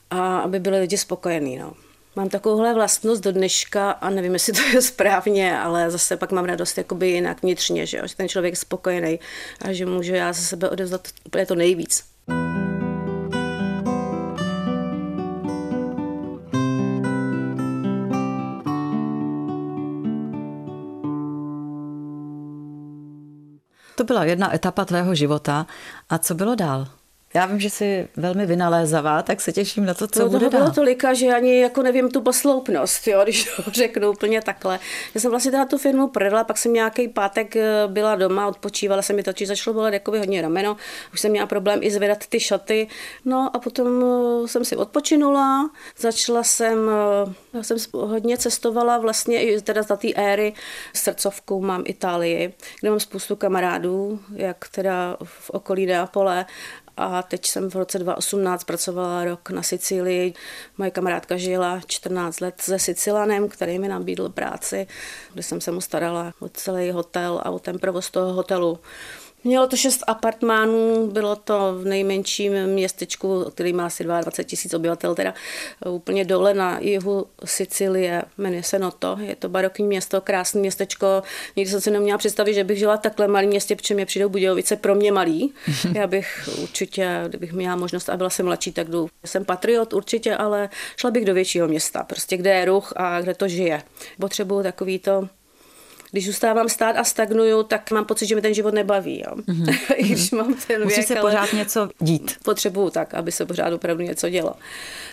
a 0.10 0.40
aby 0.40 0.60
byli 0.60 0.80
lidi 0.80 0.98
spokojení. 0.98 1.58
No. 1.58 1.74
Mám 2.16 2.30
takovouhle 2.30 2.74
vlastnost 2.74 3.24
do 3.24 3.32
dneška 3.32 3.92
a 3.92 4.10
nevím, 4.10 4.34
jestli 4.34 4.54
to 4.54 4.62
je 4.62 4.82
správně, 4.82 5.60
ale 5.60 5.92
zase 5.92 6.18
pak 6.18 6.32
mám 6.32 6.46
radost 6.46 6.78
jakoby 6.78 7.08
jinak 7.10 7.42
vnitřně, 7.42 7.86
že, 7.86 7.98
jo? 7.98 8.08
že 8.08 8.16
ten 8.16 8.30
člověk 8.30 8.52
je 8.52 8.58
spokojený 8.58 9.20
a 9.62 9.74
že 9.74 9.86
můžu 9.86 10.14
já 10.14 10.34
za 10.34 10.42
sebe 10.42 10.70
odevzdat 10.70 11.08
úplně 11.26 11.46
to 11.46 11.56
nejvíc. 11.56 12.04
To 23.96 24.04
byla 24.04 24.24
jedna 24.24 24.56
etapa 24.56 24.86
tvého 24.86 25.16
života. 25.16 25.68
A 26.10 26.18
co 26.18 26.36
bylo 26.36 26.56
dál? 26.56 26.88
Já 27.34 27.46
vím, 27.46 27.60
že 27.60 27.70
jsi 27.70 28.08
velmi 28.18 28.46
vynalézavá, 28.46 29.22
tak 29.22 29.42
se 29.42 29.52
těším 29.52 29.86
na 29.86 29.94
to, 29.94 30.08
co 30.08 30.20
no, 30.20 30.30
bude 30.30 30.50
bylo 30.50 30.72
tolika, 30.72 31.14
že 31.14 31.28
ani 31.28 31.62
jako 31.62 31.84
nevím 31.84 32.12
tu 32.12 32.22
posloupnost, 32.22 33.08
jo, 33.08 33.20
když 33.24 33.44
to 33.56 33.72
řeknu 33.72 34.12
úplně 34.12 34.42
takhle. 34.42 34.80
Já 35.16 35.22
jsem 35.22 35.32
vlastně 35.32 35.52
teda 35.52 35.66
tu 35.66 35.78
firmu 35.78 36.08
prodala, 36.08 36.44
pak 36.44 36.58
jsem 36.58 36.74
nějaký 36.74 37.08
pátek 37.08 37.56
eh, 37.56 37.84
byla 37.88 38.16
doma, 38.16 38.48
odpočívala 38.48 39.02
jsem 39.02 39.16
mi 39.16 39.24
to, 39.24 39.34
či 39.34 39.46
začalo 39.46 39.74
bolet 39.74 39.94
jakoby 39.94 40.20
hodně 40.20 40.42
rameno, 40.42 40.78
už 41.14 41.22
jsem 41.22 41.32
měla 41.32 41.48
problém 41.48 41.80
i 41.84 41.92
zvedat 41.92 42.28
ty 42.30 42.40
šaty, 42.40 42.88
no 43.26 43.50
a 43.54 43.60
potom 43.60 43.88
eh, 44.04 44.48
jsem 44.48 44.66
si 44.66 44.76
odpočinula, 44.76 45.70
začala 45.98 46.44
jsem, 46.44 46.90
eh, 46.90 47.34
já 47.54 47.64
jsem 47.64 47.78
hodně 47.94 48.38
cestovala 48.38 48.98
vlastně 48.98 49.44
i 49.44 49.62
teda 49.62 49.84
za 49.84 49.96
té 49.96 50.08
éry 50.16 50.54
srdcovkou 50.94 51.62
mám 51.62 51.84
Itálii, 51.86 52.54
kde 52.82 52.90
mám 52.90 53.00
spoustu 53.00 53.36
kamarádů, 53.36 54.20
jak 54.36 54.68
teda 54.68 55.18
v 55.24 55.50
okolí 55.50 55.86
Neapole 55.86 56.46
a 56.98 57.24
teď 57.24 57.46
jsem 57.46 57.70
v 57.70 57.76
roce 57.76 58.00
2018 58.00 58.64
pracovala 58.64 59.26
rok 59.26 59.50
na 59.50 59.64
Sicílii. 59.64 60.34
Moje 60.78 60.92
kamarádka 60.92 61.38
žila 61.38 61.82
14 61.88 62.40
let 62.40 62.62
se 62.62 62.80
Sicilanem, 62.80 63.50
který 63.50 63.80
mi 63.80 63.88
nabídl 63.88 64.30
práci, 64.30 64.88
kde 65.34 65.44
jsem 65.44 65.62
se 65.62 65.72
mu 65.72 65.82
starala 65.82 66.34
o 66.40 66.50
celý 66.50 66.92
hotel 66.92 67.42
a 67.44 67.50
o 67.50 67.60
ten 67.60 67.80
provoz 67.80 68.12
toho 68.12 68.34
hotelu. 68.34 68.80
Mělo 69.44 69.68
to 69.68 69.76
šest 69.76 70.04
apartmánů, 70.08 71.08
bylo 71.12 71.36
to 71.36 71.76
v 71.78 71.86
nejmenším 71.86 72.54
městečku, 72.68 73.46
který 73.52 73.74
má 73.74 73.86
asi 73.86 74.04
22 74.04 74.44
tisíc 74.44 74.74
obyvatel, 74.74 75.16
teda 75.16 75.34
úplně 75.90 76.26
dole 76.26 76.54
na 76.54 76.80
jihu 76.80 77.26
Sicílie, 77.46 78.24
jmenuje 78.38 78.64
se 78.64 78.80
Noto. 78.80 79.18
Je 79.22 79.36
to 79.36 79.50
barokní 79.50 79.86
město, 79.86 80.22
krásné 80.22 80.62
městečko. 80.62 81.24
Nikdy 81.56 81.72
jsem 81.72 81.82
si 81.82 81.92
neměla 81.92 82.18
představit, 82.18 82.54
že 82.54 82.64
bych 82.64 82.78
žila 82.78 82.98
v 82.98 83.02
takhle 83.02 83.28
malém 83.28 83.50
městě, 83.50 83.76
protože 83.76 83.94
mě 83.94 84.06
přijdou 84.06 84.30
Budějovice 84.30 84.76
pro 84.76 84.96
mě 84.96 85.12
malý. 85.12 85.54
Já 85.94 86.08
bych 86.08 86.50
určitě, 86.62 87.24
kdybych 87.28 87.54
měla 87.54 87.76
možnost 87.76 88.10
a 88.10 88.18
byla 88.18 88.30
jsem 88.30 88.46
mladší, 88.46 88.72
tak 88.72 88.90
jdu. 88.90 89.10
Jsem 89.26 89.46
patriot 89.46 89.94
určitě, 89.94 90.36
ale 90.36 90.70
šla 90.98 91.12
bych 91.12 91.26
do 91.26 91.34
většího 91.34 91.68
města, 91.68 92.04
prostě 92.04 92.38
kde 92.38 92.54
je 92.54 92.66
ruch 92.66 92.94
a 92.96 93.22
kde 93.22 93.34
to 93.34 93.48
žije. 93.48 93.84
Potřebuju 94.20 94.64
takový 94.64 95.00
to 95.00 95.28
když 96.12 96.26
zůstávám 96.26 96.70
stát 96.70 96.98
a 96.98 97.04
stagnuju, 97.04 97.64
tak 97.64 97.92
mám 97.92 98.06
pocit, 98.06 98.26
že 98.26 98.36
mi 98.36 98.42
ten 98.42 98.54
život 98.54 98.74
nebaví. 98.74 99.24
Jo. 99.26 99.36
Mm-hmm. 99.58 99.96
když 100.00 100.32
mám 100.32 100.54
ten 100.68 100.84
Musí 100.84 100.96
věk, 100.96 101.08
se 101.08 101.16
pořád 101.16 101.54
něco 101.54 101.90
dít. 102.00 102.36
Potřebuju 102.44 102.90
tak, 102.90 103.14
aby 103.14 103.32
se 103.32 103.46
pořád 103.46 103.74
opravdu 103.74 104.04
něco 104.04 104.30
dělo. 104.30 104.54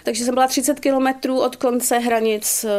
Takže 0.04 0.24
jsem 0.24 0.34
byla 0.34 0.46
30 0.46 0.80
kilometrů 0.80 1.40
od 1.40 1.56
konce 1.56 1.98
hranic 1.98 2.64
eh, 2.64 2.70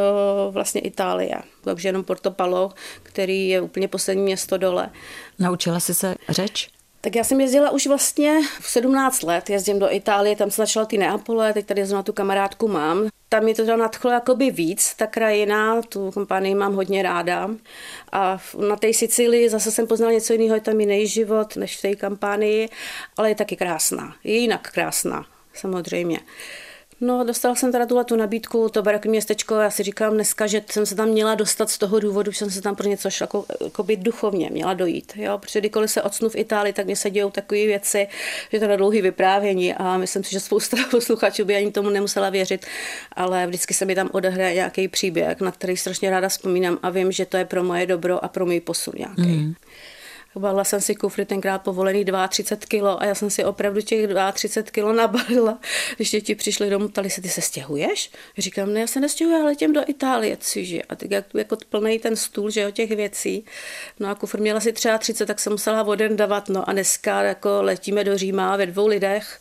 vlastně 0.51 0.81
Itálie. 0.81 1.35
Takže 1.63 1.87
jenom 1.87 2.03
Portopalo, 2.03 2.71
který 3.03 3.49
je 3.49 3.61
úplně 3.61 3.87
poslední 3.87 4.23
město 4.23 4.57
dole. 4.57 4.89
Naučila 5.39 5.79
jsi 5.79 5.93
se 5.93 6.15
řeč? 6.29 6.69
Tak 7.01 7.15
já 7.15 7.23
jsem 7.23 7.41
jezdila 7.41 7.69
už 7.69 7.87
vlastně 7.87 8.39
v 8.61 8.69
17 8.69 9.23
let, 9.23 9.49
jezdím 9.49 9.79
do 9.79 9.93
Itálie, 9.93 10.35
tam 10.35 10.51
se 10.51 10.61
začala 10.61 10.85
ty 10.85 10.97
Neapole, 10.97 11.53
teď 11.53 11.65
tady 11.65 11.85
zrovna 11.85 12.03
tu 12.03 12.13
kamarádku 12.13 12.67
mám. 12.67 13.09
Tam 13.35 13.47
je 13.47 13.55
to 13.55 13.61
teda 13.61 13.77
nadchlo 13.77 14.11
jakoby 14.11 14.51
víc, 14.51 14.95
ta 14.95 15.07
krajina, 15.07 15.81
tu 15.81 16.11
kompanii 16.11 16.55
mám 16.55 16.75
hodně 16.75 17.03
ráda. 17.03 17.49
A 18.11 18.37
na 18.67 18.75
té 18.75 18.93
Sicílii 18.93 19.49
zase 19.49 19.71
jsem 19.71 19.87
poznala 19.87 20.13
něco 20.13 20.33
jiného, 20.33 20.55
je 20.55 20.61
tam 20.61 20.79
jiný 20.79 21.07
život 21.07 21.55
než 21.55 21.77
v 21.77 21.81
té 21.81 21.95
kampánii, 21.95 22.69
ale 23.17 23.29
je 23.29 23.35
taky 23.35 23.55
krásná, 23.55 24.15
je 24.23 24.33
jinak 24.33 24.71
krásná, 24.71 25.25
samozřejmě. 25.53 26.19
No, 27.01 27.23
dostala 27.23 27.55
jsem 27.55 27.71
teda 27.71 27.85
tuhle 27.85 28.05
tu 28.05 28.15
nabídku, 28.15 28.69
to 28.69 28.83
barakní 28.83 29.11
městečko, 29.11 29.55
já 29.55 29.69
si 29.69 29.83
říkám 29.83 30.13
dneska, 30.13 30.47
že 30.47 30.61
jsem 30.69 30.85
se 30.85 30.95
tam 30.95 31.09
měla 31.09 31.35
dostat 31.35 31.69
z 31.69 31.77
toho 31.77 31.99
důvodu, 31.99 32.31
že 32.31 32.37
jsem 32.37 32.51
se 32.51 32.61
tam 32.61 32.75
pro 32.75 32.87
něco 32.89 33.09
šla, 33.09 33.23
jako, 33.23 33.45
jako 33.63 33.83
být 33.83 33.99
duchovně 33.99 34.49
měla 34.49 34.73
dojít. 34.73 35.13
Jo? 35.15 35.37
Protože 35.37 35.59
kdykoliv 35.59 35.91
se 35.91 36.01
odsnu 36.01 36.29
v 36.29 36.35
Itálii, 36.35 36.73
tak 36.73 36.85
mě 36.85 36.95
se 36.95 37.09
dějou 37.09 37.31
takové 37.31 37.65
věci, 37.65 38.07
že 38.51 38.59
to 38.59 38.67
na 38.67 38.75
dlouhý 38.75 39.01
vyprávění 39.01 39.73
a 39.73 39.97
myslím 39.97 40.23
si, 40.23 40.31
že 40.31 40.39
spousta 40.39 40.77
posluchačů 40.91 41.45
by 41.45 41.55
ani 41.55 41.71
tomu 41.71 41.89
nemusela 41.89 42.29
věřit, 42.29 42.65
ale 43.13 43.47
vždycky 43.47 43.73
se 43.73 43.85
mi 43.85 43.95
tam 43.95 44.09
odehraje 44.11 44.53
nějaký 44.53 44.87
příběh, 44.87 45.41
na 45.41 45.51
který 45.51 45.77
strašně 45.77 46.09
ráda 46.09 46.29
vzpomínám 46.29 46.79
a 46.83 46.89
vím, 46.89 47.11
že 47.11 47.25
to 47.25 47.37
je 47.37 47.45
pro 47.45 47.63
moje 47.63 47.85
dobro 47.85 48.25
a 48.25 48.27
pro 48.27 48.45
můj 48.45 48.59
posun 48.59 48.93
nějaký. 48.97 49.21
Mm. 49.21 49.53
Balila 50.39 50.63
jsem 50.63 50.81
si 50.81 50.95
kufry 50.95 51.25
tenkrát 51.25 51.61
povolený 51.61 52.05
32 52.29 52.67
kilo 52.67 53.01
a 53.01 53.05
já 53.05 53.15
jsem 53.15 53.29
si 53.29 53.45
opravdu 53.45 53.81
těch 53.81 54.07
32 54.33 54.71
kilo 54.71 54.93
nabalila. 54.93 55.59
Když 55.95 56.11
děti 56.11 56.35
přišly 56.35 56.69
domů, 56.69 56.87
ptali 56.87 57.09
se, 57.09 57.21
ty 57.21 57.29
se 57.29 57.41
stěhuješ? 57.41 58.11
Říkám, 58.37 58.73
ne, 58.73 58.79
já 58.79 58.87
se 58.87 58.99
nestěhuji, 58.99 59.35
ale 59.35 59.45
letím 59.45 59.73
do 59.73 59.81
Itálie, 59.87 60.37
cože. 60.37 60.81
A 60.81 60.95
tak 60.95 61.11
jak, 61.11 61.25
jako 61.33 61.57
plný 61.69 61.99
ten 61.99 62.15
stůl, 62.15 62.49
že 62.49 62.67
o 62.67 62.71
těch 62.71 62.91
věcí. 62.91 63.45
No 63.99 64.09
a 64.09 64.15
kufr 64.15 64.39
měla 64.39 64.59
si 64.59 64.73
třeba 64.73 64.97
30, 64.97 65.25
tak 65.25 65.39
jsem 65.39 65.53
musela 65.53 65.83
voden 65.83 66.15
davat. 66.15 66.49
No 66.49 66.69
a 66.69 66.73
dneska 66.73 67.21
jako 67.21 67.49
letíme 67.61 68.03
do 68.03 68.17
Říma 68.17 68.57
ve 68.57 68.65
dvou 68.65 68.87
lidech 68.87 69.39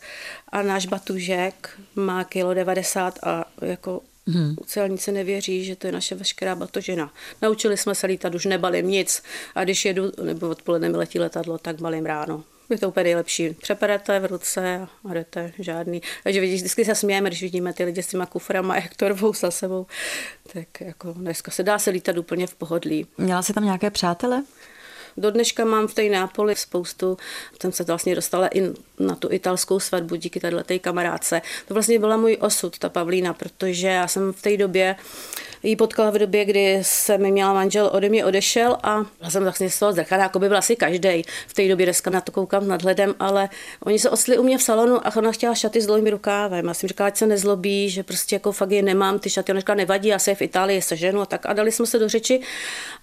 a 0.49 0.61
náš 0.61 0.85
batužek 0.85 1.69
má 1.95 2.23
kilo 2.23 2.53
90 2.53 3.19
a 3.23 3.45
jako 3.61 4.01
Hmm. 4.27 4.55
Celníci 4.65 5.11
nevěří, 5.11 5.65
že 5.65 5.75
to 5.75 5.87
je 5.87 5.93
naše 5.93 6.15
veškerá 6.15 6.55
batožina. 6.55 7.13
Naučili 7.41 7.77
jsme 7.77 7.95
se 7.95 8.07
lítat, 8.07 8.35
už 8.35 8.45
nebalím 8.45 8.87
nic. 8.87 9.23
A 9.55 9.63
když 9.63 9.85
jedu, 9.85 10.11
nebo 10.23 10.49
odpoledne 10.49 10.89
mi 10.89 10.97
letí 10.97 11.19
letadlo, 11.19 11.57
tak 11.57 11.81
balím 11.81 12.05
ráno. 12.05 12.43
Je 12.69 12.77
to 12.77 12.87
úplně 12.87 13.03
nejlepší. 13.03 13.49
Přeperete 13.49 14.19
v 14.19 14.25
ruce 14.25 14.87
a 15.09 15.13
jdete 15.13 15.51
žádný. 15.59 16.01
Takže 16.23 16.41
vidíš, 16.41 16.59
vždycky 16.59 16.85
se 16.85 16.95
smějeme, 16.95 17.29
když 17.29 17.41
vidíme 17.41 17.73
ty 17.73 17.83
lidi 17.83 18.03
s 18.03 18.07
těma 18.07 18.25
kuframa, 18.25 18.75
jak 18.75 18.95
to 18.95 19.09
rvou 19.09 19.33
za 19.33 19.51
sebou. 19.51 19.85
Tak 20.53 20.81
jako 20.81 21.13
dneska 21.13 21.51
se 21.51 21.63
dá 21.63 21.79
se 21.79 21.89
lítat 21.89 22.17
úplně 22.17 22.47
v 22.47 22.55
pohodlí. 22.55 23.07
Měla 23.17 23.41
jsi 23.41 23.53
tam 23.53 23.65
nějaké 23.65 23.91
přátele? 23.91 24.43
Do 25.17 25.31
dneška 25.31 25.65
mám 25.65 25.87
v 25.87 25.93
té 25.93 26.09
Nápoli 26.09 26.55
spoustu, 26.55 27.17
jsem 27.61 27.71
se 27.71 27.83
vlastně 27.83 28.15
dostala 28.15 28.47
i 28.47 28.61
na 28.99 29.15
tu 29.15 29.31
italskou 29.31 29.79
svatbu 29.79 30.15
díky 30.15 30.39
této 30.39 30.79
kamarádce. 30.81 31.41
To 31.67 31.73
vlastně 31.73 31.99
byla 31.99 32.17
můj 32.17 32.37
osud, 32.41 32.79
ta 32.79 32.89
Pavlína, 32.89 33.33
protože 33.33 33.87
já 33.87 34.07
jsem 34.07 34.33
v 34.33 34.41
té 34.41 34.57
době 34.57 34.95
ji 35.63 35.75
potkala 35.75 36.09
v 36.09 36.17
době, 36.17 36.45
kdy 36.45 36.79
se 36.81 37.17
mi 37.17 37.31
měla 37.31 37.53
manžel 37.53 37.89
ode 37.93 38.09
mě 38.09 38.25
odešel 38.25 38.77
a 38.83 39.05
já 39.21 39.29
jsem 39.29 39.43
vlastně 39.43 39.69
z 39.69 39.79
toho 39.79 39.93
zrchaná, 39.93 40.23
jako 40.23 40.39
by 40.39 40.47
byl 40.47 40.57
asi 40.57 40.75
každý. 40.75 41.23
V 41.47 41.53
té 41.53 41.67
době 41.67 41.85
dneska 41.85 42.09
na 42.09 42.21
to 42.21 42.31
koukám 42.31 42.67
nadhledem, 42.67 43.15
ale 43.19 43.49
oni 43.85 43.99
se 43.99 44.09
osli 44.09 44.37
u 44.37 44.43
mě 44.43 44.57
v 44.57 44.63
salonu 44.63 45.07
a 45.07 45.15
ona 45.15 45.31
chtěla 45.31 45.55
šaty 45.55 45.81
s 45.81 45.85
dlouhým 45.85 46.07
rukávem. 46.07 46.67
Já 46.67 46.73
jsem 46.73 46.89
říkala, 46.89 47.07
ať 47.07 47.17
se 47.17 47.27
nezlobí, 47.27 47.89
že 47.89 48.03
prostě 48.03 48.35
jako 48.35 48.51
fakt 48.51 48.71
je 48.71 48.81
nemám, 48.81 49.19
ty 49.19 49.29
šaty. 49.29 49.51
Ona 49.51 49.59
říkala, 49.59 49.75
nevadí, 49.75 50.09
já 50.09 50.19
se 50.19 50.35
v 50.35 50.41
Itálii 50.41 50.81
seženu 50.81 51.21
a 51.21 51.25
tak. 51.25 51.45
A 51.45 51.53
dali 51.53 51.71
jsme 51.71 51.85
se 51.85 51.99
do 51.99 52.09
řeči 52.09 52.41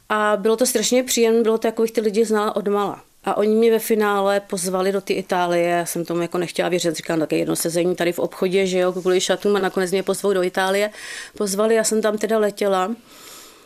a 0.09 0.37
bylo 0.37 0.56
to 0.56 0.66
strašně 0.66 1.02
příjemné, 1.02 1.42
bylo 1.42 1.59
to, 1.59 1.66
jako 1.66 1.82
bych 1.82 1.90
ty 1.90 2.00
lidi 2.00 2.25
znala 2.25 2.56
odmala. 2.56 3.02
A 3.25 3.37
oni 3.37 3.54
mě 3.54 3.71
ve 3.71 3.78
finále 3.78 4.40
pozvali 4.40 4.92
do 4.92 5.00
ty 5.00 5.12
Itálie, 5.12 5.68
já 5.68 5.87
jsem 5.87 6.04
tomu 6.04 6.23
jako 6.23 6.38
nechtěla 6.38 6.68
věřit, 6.68 6.97
říkám 6.97 7.21
také 7.21 7.37
jedno 7.37 7.56
sezení 7.56 7.97
tady 7.97 8.12
v 8.12 8.18
obchodě, 8.18 8.66
že 8.66 8.78
jo, 8.78 8.92
kvůli 8.92 9.21
šatům 9.21 9.56
a 9.56 9.59
nakonec 9.59 9.90
mě 9.90 10.02
pozvou 10.02 10.32
do 10.32 10.42
Itálie. 10.42 10.90
Pozvali, 11.37 11.75
já 11.75 11.85
jsem 11.85 12.02
tam 12.02 12.18
teda 12.18 12.38
letěla 12.38 12.90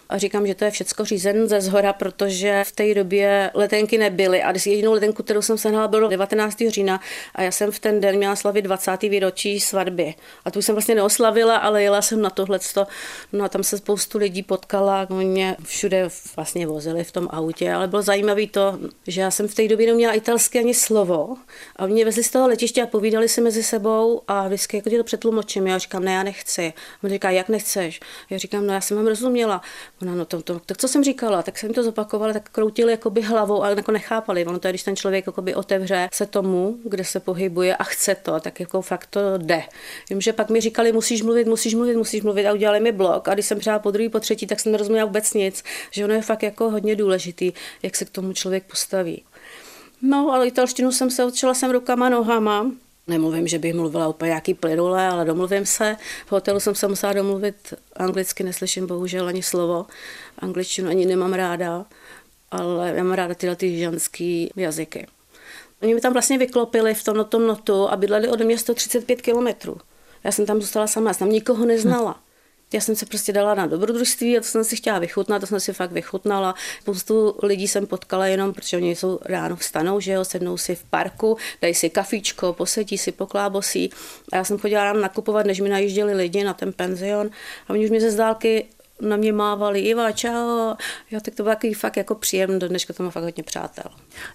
a 0.08 0.18
říkám, 0.18 0.46
že 0.46 0.54
to 0.54 0.64
je 0.64 0.70
všecko 0.70 1.04
řízen 1.04 1.48
ze 1.48 1.60
zhora, 1.60 1.92
protože 1.92 2.64
v 2.66 2.72
té 2.72 2.94
době 2.94 3.50
letenky 3.54 3.98
nebyly 3.98 4.42
a 4.42 4.52
jedinou 4.66 4.92
letenku, 4.92 5.22
kterou 5.22 5.42
jsem 5.42 5.58
sehnala, 5.58 5.88
bylo 5.88 6.08
19. 6.08 6.56
října 6.68 7.00
a 7.34 7.42
já 7.42 7.50
jsem 7.50 7.72
v 7.72 7.78
ten 7.78 8.00
den 8.00 8.16
měla 8.16 8.36
slavit 8.36 8.62
20. 8.62 9.02
výročí 9.02 9.60
svatby. 9.60 10.14
A 10.44 10.50
tu 10.50 10.62
jsem 10.62 10.74
vlastně 10.74 10.94
neoslavila, 10.94 11.56
ale 11.56 11.82
jela 11.82 12.02
jsem 12.02 12.22
na 12.22 12.30
tohle. 12.30 12.58
No 13.32 13.44
a 13.44 13.48
tam 13.48 13.64
se 13.64 13.78
spoustu 13.78 14.18
lidí 14.18 14.42
potkala, 14.42 15.06
mě 15.10 15.56
všude 15.64 16.08
vlastně 16.36 16.66
vozili 16.66 17.04
v 17.04 17.12
tom 17.12 17.28
autě, 17.30 17.72
ale 17.72 17.88
bylo 17.88 18.02
zajímavé 18.02 18.46
to, 18.46 18.78
že 19.06 19.20
já 19.20 19.30
jsem 19.30 19.48
v 19.48 19.54
té 19.54 19.68
době 19.68 19.86
neměla 19.86 20.12
italské 20.12 20.58
ani 20.58 20.74
slovo 20.74 21.36
a 21.76 21.86
mě 21.86 22.04
vezli 22.04 22.24
z 22.24 22.30
toho 22.30 22.48
letiště 22.48 22.82
a 22.82 22.86
povídali 22.86 23.28
si 23.28 23.40
mezi 23.40 23.62
sebou 23.62 24.22
a 24.28 24.46
vždycky 24.46 24.76
jako 24.76 24.90
to 24.90 25.04
přetlumočím. 25.04 25.66
Já 25.66 25.78
říkám, 25.78 26.04
ne, 26.04 26.12
já 26.12 26.22
nechci. 26.22 26.72
On 27.04 27.10
říká, 27.10 27.30
jak 27.30 27.48
nechceš? 27.48 28.00
Já 28.30 28.38
říkám, 28.38 28.66
no 28.66 28.74
já 28.74 28.80
jsem 28.80 28.96
vám 28.96 29.06
rozuměla. 29.06 29.62
Ona, 30.02 30.14
no 30.14 30.24
to, 30.24 30.42
to, 30.42 30.60
tak 30.66 30.76
co 30.76 30.88
jsem 30.88 31.04
říkala, 31.04 31.42
tak 31.42 31.58
jsem 31.58 31.74
to 31.74 31.82
zopakovala, 31.82 32.32
tak 32.32 32.48
kroutili 32.50 32.90
jakoby 32.92 33.22
hlavou, 33.22 33.62
ale 33.62 33.74
jako 33.76 33.92
nechápali. 33.92 34.46
Ono 34.46 34.58
to 34.58 34.68
je, 34.68 34.72
když 34.72 34.82
ten 34.82 34.96
člověk 34.96 35.26
jakoby 35.26 35.54
otevře 35.54 36.08
se 36.12 36.26
tomu, 36.26 36.78
kde 36.84 37.04
se 37.04 37.20
pohybuje 37.20 37.76
a 37.76 37.84
chce 37.84 38.14
to, 38.14 38.40
tak 38.40 38.60
jako 38.60 38.82
fakt 38.82 39.06
to 39.06 39.20
jde. 39.38 39.62
Vím, 40.10 40.20
že 40.20 40.32
pak 40.32 40.50
mi 40.50 40.60
říkali, 40.60 40.92
musíš 40.92 41.22
mluvit, 41.22 41.46
musíš 41.46 41.74
mluvit, 41.74 41.96
musíš 41.96 42.22
mluvit 42.22 42.46
a 42.46 42.52
udělali 42.52 42.80
mi 42.80 42.92
blok. 42.92 43.28
A 43.28 43.34
když 43.34 43.46
jsem 43.46 43.58
přijela 43.58 43.78
po 43.78 43.90
druhý, 43.90 44.08
po 44.08 44.20
třetí, 44.20 44.46
tak 44.46 44.60
jsem 44.60 44.72
nerozuměla 44.72 45.06
vůbec 45.06 45.34
nic, 45.34 45.64
že 45.90 46.04
ono 46.04 46.14
je 46.14 46.22
fakt 46.22 46.42
jako 46.42 46.70
hodně 46.70 46.96
důležitý, 46.96 47.52
jak 47.82 47.96
se 47.96 48.04
k 48.04 48.10
tomu 48.10 48.32
člověk 48.32 48.64
postaví. 48.64 49.24
No, 50.02 50.30
ale 50.32 50.46
italštinu 50.46 50.92
jsem 50.92 51.10
se 51.10 51.24
učila 51.24 51.54
jsem 51.54 51.70
rukama, 51.70 52.08
nohama, 52.08 52.70
Nemluvím, 53.06 53.48
že 53.48 53.58
bych 53.58 53.74
mluvila 53.74 54.08
úplně 54.08 54.28
nějaký 54.28 54.54
plynule, 54.54 55.08
ale 55.08 55.24
domluvím 55.24 55.66
se. 55.66 55.96
V 56.26 56.32
hotelu 56.32 56.60
jsem 56.60 56.74
se 56.74 56.88
musela 56.88 57.12
domluvit 57.12 57.74
anglicky, 57.96 58.44
neslyším 58.44 58.86
bohužel 58.86 59.26
ani 59.26 59.42
slovo. 59.42 59.86
Angličtinu 60.38 60.90
ani 60.90 61.06
nemám 61.06 61.32
ráda, 61.32 61.86
ale 62.50 62.92
já 62.96 63.04
mám 63.04 63.12
ráda 63.12 63.34
tyhle 63.34 63.56
ty 63.56 63.78
ženský 63.78 64.50
jazyky. 64.56 65.06
Oni 65.82 65.94
mi 65.94 66.00
tam 66.00 66.12
vlastně 66.12 66.38
vyklopili 66.38 66.94
v 66.94 67.04
tom 67.04 67.16
notom 67.16 67.46
notu 67.46 67.88
a 67.88 67.96
bydleli 67.96 68.28
ode 68.28 68.44
mě 68.44 68.58
135 68.58 69.22
kilometrů. 69.22 69.76
Já 70.24 70.32
jsem 70.32 70.46
tam 70.46 70.60
zůstala 70.60 70.86
sama, 70.86 71.10
já 71.10 71.14
jsem 71.14 71.26
tam 71.26 71.32
nikoho 71.32 71.64
neznala. 71.64 72.20
Já 72.72 72.80
jsem 72.80 72.96
se 72.96 73.06
prostě 73.06 73.32
dala 73.32 73.54
na 73.54 73.66
dobrodružství 73.66 74.38
a 74.38 74.40
to 74.40 74.46
jsem 74.46 74.64
si 74.64 74.76
chtěla 74.76 74.98
vychutnat, 74.98 75.40
to 75.40 75.46
jsem 75.46 75.60
si 75.60 75.72
fakt 75.72 75.92
vychutnala. 75.92 76.54
Spoustu 76.80 77.36
lidí 77.42 77.68
jsem 77.68 77.86
potkala 77.86 78.26
jenom, 78.26 78.52
protože 78.52 78.76
oni 78.76 78.96
jsou 78.96 79.18
ráno 79.24 79.56
vstanou, 79.56 80.00
že 80.00 80.12
jo, 80.12 80.24
sednou 80.24 80.56
si 80.56 80.74
v 80.74 80.84
parku, 80.84 81.36
dají 81.62 81.74
si 81.74 81.90
kafíčko, 81.90 82.52
posedí 82.52 82.98
si, 82.98 83.12
poklábosí. 83.12 83.90
A 84.32 84.36
já 84.36 84.44
jsem 84.44 84.58
chodila 84.58 84.84
ráno 84.84 85.00
nakupovat, 85.00 85.46
než 85.46 85.60
mi 85.60 85.68
najížděli 85.68 86.14
lidi 86.14 86.44
na 86.44 86.54
ten 86.54 86.72
penzion 86.72 87.30
a 87.68 87.70
oni 87.70 87.84
už 87.84 87.90
mě 87.90 88.00
ze 88.00 88.10
zdálky 88.10 88.66
na 89.00 89.16
mě 89.16 89.32
mávali, 89.32 89.80
Iva, 89.80 90.12
čau. 90.12 90.74
Jo, 91.10 91.20
tak 91.20 91.34
to 91.34 91.42
bylo 91.42 91.54
takový 91.54 91.74
fakt 91.74 91.96
jako 91.96 92.14
příjemné, 92.14 92.58
do 92.58 92.68
dneška 92.68 92.92
to 92.92 93.02
má 93.02 93.10
fakt 93.10 93.24
hodně 93.24 93.42
přátel. 93.42 93.84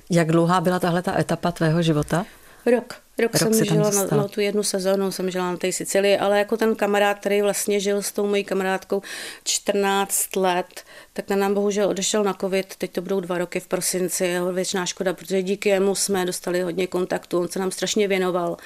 Jak 0.09 0.31
dlouhá 0.31 0.61
byla 0.61 0.79
tahle 0.79 1.01
ta 1.01 1.19
etapa 1.19 1.51
tvého 1.51 1.81
života? 1.81 2.25
Rok. 2.65 3.00
Rok, 3.19 3.33
Rok 3.33 3.53
jsem 3.53 3.65
žila 3.65 3.89
na, 3.89 4.17
na, 4.17 4.27
tu 4.27 4.41
jednu 4.41 4.63
sezónu, 4.63 5.11
jsem 5.11 5.31
žila 5.31 5.51
na 5.51 5.57
té 5.57 5.71
Sicílii, 5.71 6.17
ale 6.17 6.37
jako 6.37 6.57
ten 6.57 6.75
kamarád, 6.75 7.19
který 7.19 7.41
vlastně 7.41 7.79
žil 7.79 8.01
s 8.01 8.11
tou 8.11 8.27
mojí 8.27 8.43
kamarádkou 8.43 9.01
14 9.43 10.35
let, 10.35 10.83
tak 11.13 11.25
ten 11.25 11.39
nám 11.39 11.53
bohužel 11.53 11.89
odešel 11.89 12.23
na 12.23 12.33
covid, 12.33 12.75
teď 12.75 12.91
to 12.91 13.01
budou 13.01 13.19
dva 13.19 13.37
roky 13.37 13.59
v 13.59 13.67
prosinci, 13.67 14.25
jeho 14.25 14.53
věčná 14.53 14.85
škoda, 14.85 15.13
protože 15.13 15.41
díky 15.41 15.69
jemu 15.69 15.95
jsme 15.95 16.25
dostali 16.25 16.61
hodně 16.61 16.87
kontaktu, 16.87 17.39
on 17.39 17.47
se 17.47 17.59
nám 17.59 17.71
strašně 17.71 18.07
věnoval. 18.07 18.57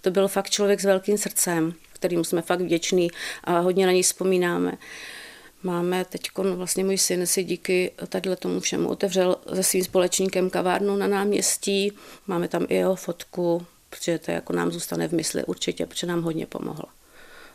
To 0.00 0.10
byl 0.10 0.28
fakt 0.28 0.50
člověk 0.50 0.80
s 0.80 0.84
velkým 0.84 1.18
srdcem, 1.18 1.74
kterým 1.92 2.24
jsme 2.24 2.42
fakt 2.42 2.60
vděční 2.60 3.10
a 3.44 3.58
hodně 3.58 3.86
na 3.86 3.92
něj 3.92 4.02
vzpomínáme. 4.02 4.72
Máme 5.62 6.04
teď, 6.04 6.30
vlastně 6.54 6.84
můj 6.84 6.98
syn 6.98 7.26
si 7.26 7.44
díky 7.44 7.92
tadyhle 8.08 8.36
tomu 8.36 8.60
všemu 8.60 8.88
otevřel 8.88 9.36
se 9.54 9.62
svým 9.62 9.84
společníkem 9.84 10.50
kavárnu 10.50 10.96
na 10.96 11.06
náměstí. 11.06 11.92
Máme 12.26 12.48
tam 12.48 12.66
i 12.68 12.74
jeho 12.74 12.96
fotku, 12.96 13.66
protože 13.90 14.18
to 14.18 14.30
jako 14.30 14.52
nám 14.52 14.70
zůstane 14.70 15.08
v 15.08 15.12
mysli 15.12 15.44
určitě, 15.44 15.86
protože 15.86 16.06
nám 16.06 16.22
hodně 16.22 16.46
pomohlo. 16.46 16.84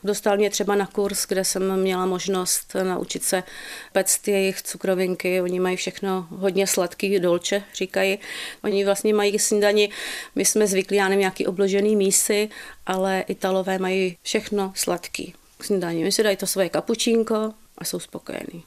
Dostal 0.03 0.37
mě 0.37 0.49
třeba 0.49 0.75
na 0.75 0.85
kurz, 0.85 1.25
kde 1.27 1.45
jsem 1.45 1.79
měla 1.79 2.05
možnost 2.05 2.75
naučit 2.83 3.23
se 3.23 3.43
pect 3.91 4.27
jejich 4.27 4.61
cukrovinky. 4.61 5.41
Oni 5.41 5.59
mají 5.59 5.77
všechno 5.77 6.27
hodně 6.29 6.67
sladký, 6.67 7.19
dolče, 7.19 7.63
říkají. 7.75 8.19
Oni 8.63 8.85
vlastně 8.85 9.13
mají 9.13 9.39
snídani, 9.39 9.89
my 10.35 10.45
jsme 10.45 10.67
zvyklí, 10.67 10.97
já 10.97 11.03
nevím, 11.09 11.19
nějaký 11.19 11.47
obložený 11.47 11.95
mísy, 11.95 12.49
ale 12.85 13.23
Italové 13.27 13.79
mají 13.79 14.17
všechno 14.21 14.73
sladký 14.75 15.33
snídaní. 15.61 16.03
My 16.03 16.11
si 16.11 16.23
dají 16.23 16.37
to 16.37 16.47
svoje 16.47 16.69
kapučínko, 16.69 17.53
a 17.77 17.85
jsou 17.85 17.99
spokojení. 17.99 18.63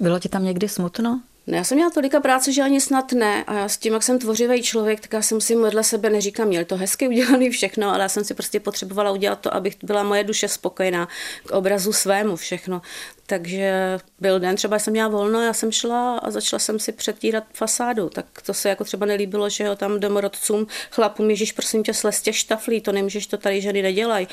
Bylo 0.00 0.18
ti 0.18 0.28
tam 0.28 0.44
někdy 0.44 0.68
smutno? 0.68 1.22
Ne, 1.48 1.56
já 1.56 1.64
jsem 1.64 1.76
měla 1.76 1.90
tolika 1.90 2.20
práce, 2.20 2.52
že 2.52 2.62
ani 2.62 2.80
snad 2.80 3.12
ne. 3.12 3.44
A 3.44 3.54
já 3.54 3.68
s 3.68 3.76
tím, 3.76 3.92
jak 3.92 4.02
jsem 4.02 4.18
tvořivý 4.18 4.62
člověk, 4.62 5.00
tak 5.00 5.12
já 5.12 5.22
si 5.22 5.34
musím 5.34 5.62
vedle 5.62 5.84
sebe 5.84 6.10
neříkám, 6.10 6.48
měl 6.48 6.64
to 6.64 6.76
hezky 6.76 7.08
udělaný 7.08 7.50
všechno, 7.50 7.88
ale 7.94 8.02
já 8.02 8.08
jsem 8.08 8.24
si 8.24 8.34
prostě 8.34 8.60
potřebovala 8.60 9.10
udělat 9.10 9.40
to, 9.40 9.54
abych 9.54 9.76
byla 9.82 10.02
moje 10.02 10.24
duše 10.24 10.48
spokojená 10.48 11.08
k 11.46 11.50
obrazu 11.50 11.92
svému 11.92 12.36
všechno. 12.36 12.82
Takže 13.26 13.98
byl 14.20 14.40
den, 14.40 14.56
třeba 14.56 14.78
jsem 14.78 14.92
měla 14.92 15.08
volno, 15.08 15.42
já 15.42 15.52
jsem 15.52 15.72
šla 15.72 16.18
a 16.18 16.30
začala 16.30 16.60
jsem 16.60 16.78
si 16.78 16.92
přetírat 16.92 17.44
fasádu. 17.52 18.08
Tak 18.08 18.26
to 18.46 18.54
se 18.54 18.68
jako 18.68 18.84
třeba 18.84 19.06
nelíbilo, 19.06 19.48
že 19.48 19.64
jo, 19.64 19.76
tam 19.76 20.00
domorodcům, 20.00 20.66
chlapům, 20.90 21.30
ježíš, 21.30 21.52
prosím 21.52 21.82
tě, 21.82 21.94
sleztě 21.94 22.32
štaflí, 22.32 22.80
to 22.80 22.92
nemůžeš, 22.92 23.26
to 23.26 23.36
tady 23.36 23.60
ženy 23.60 23.82
nedělají. 23.82 24.28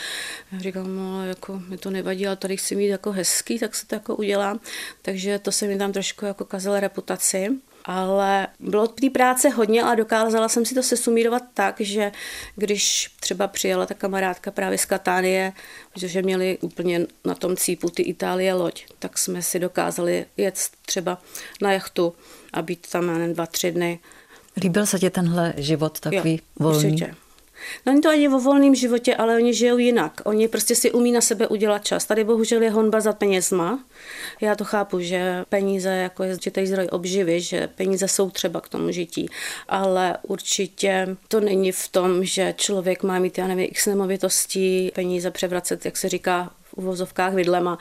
Já 0.51 0.59
říkám, 0.59 0.95
no, 0.95 1.25
jako 1.25 1.61
mi 1.67 1.77
to 1.77 1.89
nevadí, 1.89 2.27
ale 2.27 2.35
tady 2.35 2.57
chci 2.57 2.75
mít 2.75 2.87
jako 2.87 3.11
hezký, 3.11 3.59
tak 3.59 3.75
se 3.75 3.87
to 3.87 3.95
jako 3.95 4.15
udělám. 4.15 4.59
Takže 5.01 5.39
to 5.39 5.51
se 5.51 5.67
mi 5.67 5.77
tam 5.77 5.91
trošku 5.91 6.25
jako 6.25 6.45
kazilo 6.45 6.79
reputaci 6.79 7.49
ale 7.85 8.47
bylo 8.59 8.87
té 8.87 9.09
práce 9.09 9.49
hodně 9.49 9.83
a 9.83 9.95
dokázala 9.95 10.49
jsem 10.49 10.65
si 10.65 10.75
to 10.75 10.83
sesumírovat 10.83 11.43
tak, 11.53 11.75
že 11.81 12.11
když 12.55 13.11
třeba 13.19 13.47
přijela 13.47 13.85
ta 13.85 13.93
kamarádka 13.93 14.51
právě 14.51 14.77
z 14.77 14.85
Katánie, 14.85 15.53
protože 15.93 16.21
měli 16.21 16.57
úplně 16.61 17.07
na 17.25 17.35
tom 17.35 17.55
cípu 17.55 17.89
ty 17.89 18.01
Itálie 18.01 18.53
loď, 18.53 18.85
tak 18.99 19.17
jsme 19.17 19.41
si 19.41 19.59
dokázali 19.59 20.25
jet 20.37 20.59
třeba 20.85 21.21
na 21.61 21.73
jachtu 21.73 22.13
a 22.53 22.61
být 22.61 22.87
tam 22.91 23.19
jen 23.19 23.33
dva, 23.33 23.45
tři 23.45 23.71
dny. 23.71 23.99
Líbil 24.61 24.85
se 24.85 24.99
ti 24.99 25.09
tenhle 25.09 25.53
život 25.57 25.99
takový 25.99 26.33
jo, 26.33 26.39
volný? 26.59 26.91
Určitě. 26.91 27.15
No 27.85 27.91
není 27.91 28.01
to 28.01 28.09
ani 28.09 28.29
o 28.29 28.39
volném 28.39 28.75
životě, 28.75 29.15
ale 29.15 29.35
oni 29.35 29.53
žijou 29.53 29.77
jinak. 29.77 30.21
Oni 30.24 30.47
prostě 30.47 30.75
si 30.75 30.91
umí 30.91 31.12
na 31.12 31.21
sebe 31.21 31.47
udělat 31.47 31.85
čas. 31.85 32.05
Tady 32.05 32.24
bohužel 32.24 32.62
je 32.62 32.69
honba 32.69 33.00
za 33.00 33.13
penězma. 33.13 33.83
Já 34.41 34.55
to 34.55 34.63
chápu, 34.63 35.00
že 35.00 35.45
peníze 35.50 35.89
jako 35.89 36.24
je 36.24 36.33
určitý 36.33 36.67
zdroj 36.67 36.88
obživy, 36.91 37.41
že 37.41 37.67
peníze 37.67 38.07
jsou 38.07 38.29
třeba 38.29 38.62
k 38.62 38.69
tomu 38.69 38.91
žití, 38.91 39.29
ale 39.67 40.17
určitě 40.24 41.17
to 41.27 41.39
není 41.39 41.71
v 41.71 41.88
tom, 41.88 42.25
že 42.25 42.53
člověk 42.57 43.03
má 43.03 43.19
mít, 43.19 43.38
já 43.38 43.47
nevím, 43.47 43.67
x 43.69 43.85
nemovitostí, 43.85 44.91
peníze 44.95 45.31
převracet, 45.31 45.85
jak 45.85 45.97
se 45.97 46.09
říká 46.09 46.51
v 46.63 46.74
uvozovkách 46.74 47.33
vidlema. 47.33 47.77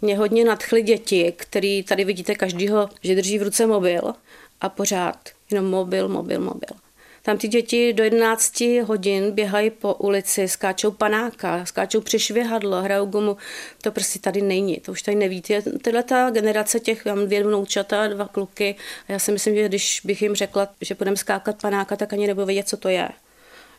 Mě 0.00 0.18
hodně 0.18 0.44
nadchly 0.44 0.82
děti, 0.82 1.32
který 1.36 1.82
tady 1.82 2.04
vidíte 2.04 2.34
každýho, 2.34 2.88
že 3.02 3.14
drží 3.14 3.38
v 3.38 3.42
ruce 3.42 3.66
mobil 3.66 4.12
a 4.60 4.68
pořád 4.68 5.16
jenom 5.50 5.66
mobil, 5.66 6.08
mobil, 6.08 6.40
mobil. 6.40 6.87
Tam 7.28 7.38
ty 7.38 7.48
děti 7.48 7.92
do 7.92 8.04
11 8.04 8.60
hodin 8.60 9.32
běhají 9.32 9.70
po 9.70 9.94
ulici, 9.94 10.48
skáčou 10.48 10.90
panáka, 10.90 11.64
skáčou 11.64 12.00
při 12.00 12.18
švihadlo, 12.18 12.82
hrajou 12.82 13.06
gumu. 13.06 13.36
To 13.82 13.92
prostě 13.92 14.18
tady 14.18 14.42
není, 14.42 14.80
to 14.80 14.92
už 14.92 15.02
tady 15.02 15.16
nevíte. 15.16 15.62
Tyhle 15.62 16.02
ta 16.02 16.30
generace 16.30 16.80
těch, 16.80 17.04
mám 17.04 17.26
dvě 17.26 17.44
vnoučata, 17.44 18.08
dva 18.08 18.28
kluky, 18.28 18.76
a 19.08 19.12
já 19.12 19.18
si 19.18 19.32
myslím, 19.32 19.54
že 19.54 19.68
když 19.68 20.00
bych 20.04 20.22
jim 20.22 20.34
řekla, 20.34 20.68
že 20.80 20.94
budeme 20.94 21.16
skákat 21.16 21.62
panáka, 21.62 21.96
tak 21.96 22.12
ani 22.12 22.26
nebudou 22.26 22.46
vědět, 22.46 22.68
co 22.68 22.76
to 22.76 22.88
je. 22.88 23.08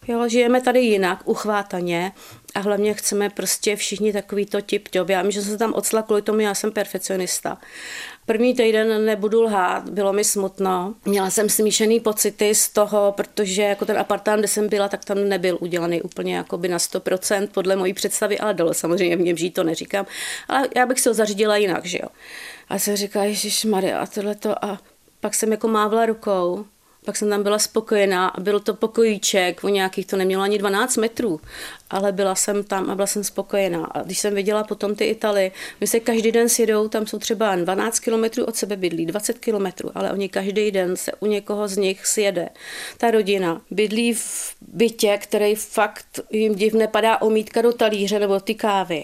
Jo, 0.07 0.27
žijeme 0.27 0.61
tady 0.61 0.79
jinak, 0.79 1.19
uchvátaně 1.25 2.11
a 2.55 2.59
hlavně 2.59 2.93
chceme 2.93 3.29
prostě 3.29 3.75
všichni 3.75 4.13
takový 4.13 4.45
to 4.45 4.61
tip 4.61 4.89
job. 4.95 5.09
Já 5.09 5.21
vím, 5.21 5.31
že 5.31 5.41
jsem 5.41 5.51
se 5.51 5.57
tam 5.57 5.73
odsla 5.73 6.01
kvůli 6.01 6.21
tomu, 6.21 6.39
já 6.39 6.53
jsem 6.53 6.71
perfekcionista. 6.71 7.57
První 8.25 8.53
týden 8.53 9.05
nebudu 9.05 9.41
lhát, 9.41 9.89
bylo 9.89 10.13
mi 10.13 10.23
smutno. 10.23 10.95
Měla 11.05 11.29
jsem 11.29 11.49
smíšený 11.49 11.99
pocity 11.99 12.55
z 12.55 12.69
toho, 12.69 13.13
protože 13.17 13.61
jako 13.61 13.85
ten 13.85 13.97
apartán, 13.97 14.39
kde 14.39 14.47
jsem 14.47 14.69
byla, 14.69 14.89
tak 14.89 15.05
tam 15.05 15.29
nebyl 15.29 15.57
udělaný 15.61 16.01
úplně 16.01 16.35
jako 16.35 16.57
by 16.57 16.67
na 16.67 16.77
100% 16.77 17.47
podle 17.47 17.75
mojí 17.75 17.93
představy, 17.93 18.39
ale 18.39 18.53
dalo 18.53 18.73
samozřejmě 18.73 19.17
v 19.17 19.21
něm 19.21 19.37
žít, 19.37 19.51
to 19.51 19.63
neříkám. 19.63 20.05
Ale 20.47 20.67
já 20.75 20.85
bych 20.85 20.99
se 20.99 21.09
ho 21.09 21.13
zařídila 21.13 21.57
jinak, 21.57 21.85
že 21.85 21.97
jo. 22.01 22.09
A 22.69 22.79
jsem 22.79 22.95
říkala, 22.95 23.25
Ježíš 23.25 23.65
Maria, 23.65 23.99
a 23.99 24.05
tohleto. 24.05 24.65
A 24.65 24.79
pak 25.19 25.35
jsem 25.35 25.51
jako 25.51 25.67
mávla 25.67 26.05
rukou 26.05 26.65
pak 27.09 27.17
jsem 27.17 27.29
tam 27.29 27.43
byla 27.43 27.59
spokojená 27.59 28.27
a 28.27 28.39
byl 28.39 28.59
to 28.59 28.73
pokojíček, 28.73 29.63
o 29.63 29.69
nějakých 29.69 30.05
to 30.05 30.17
nemělo 30.17 30.43
ani 30.43 30.57
12 30.57 30.97
metrů, 30.97 31.41
ale 31.89 32.11
byla 32.11 32.35
jsem 32.35 32.63
tam 32.63 32.89
a 32.89 32.95
byla 32.95 33.07
jsem 33.07 33.23
spokojená. 33.23 33.85
A 33.85 34.01
když 34.01 34.19
jsem 34.19 34.35
viděla 34.35 34.63
potom 34.63 34.95
ty 34.95 35.05
Italy, 35.05 35.51
my 35.81 35.87
se 35.87 35.99
každý 35.99 36.31
den 36.31 36.49
sjedou, 36.49 36.87
tam 36.87 37.07
jsou 37.07 37.19
třeba 37.19 37.55
12 37.55 37.99
kilometrů 37.99 38.45
od 38.45 38.55
sebe 38.55 38.75
bydlí, 38.75 39.05
20 39.05 39.39
kilometrů, 39.39 39.91
ale 39.95 40.11
oni 40.11 40.29
každý 40.29 40.71
den 40.71 40.97
se 40.97 41.11
u 41.19 41.25
někoho 41.25 41.67
z 41.67 41.77
nich 41.77 42.05
sjede. 42.05 42.49
Ta 42.97 43.11
rodina 43.11 43.61
bydlí 43.71 44.13
v 44.13 44.55
bytě, 44.61 45.19
který 45.21 45.55
fakt 45.55 46.19
jim 46.29 46.55
divně 46.55 46.87
padá 46.87 47.21
omítka 47.21 47.61
do 47.61 47.73
talíře 47.73 48.19
nebo 48.19 48.39
ty 48.39 48.55
kávy 48.55 49.03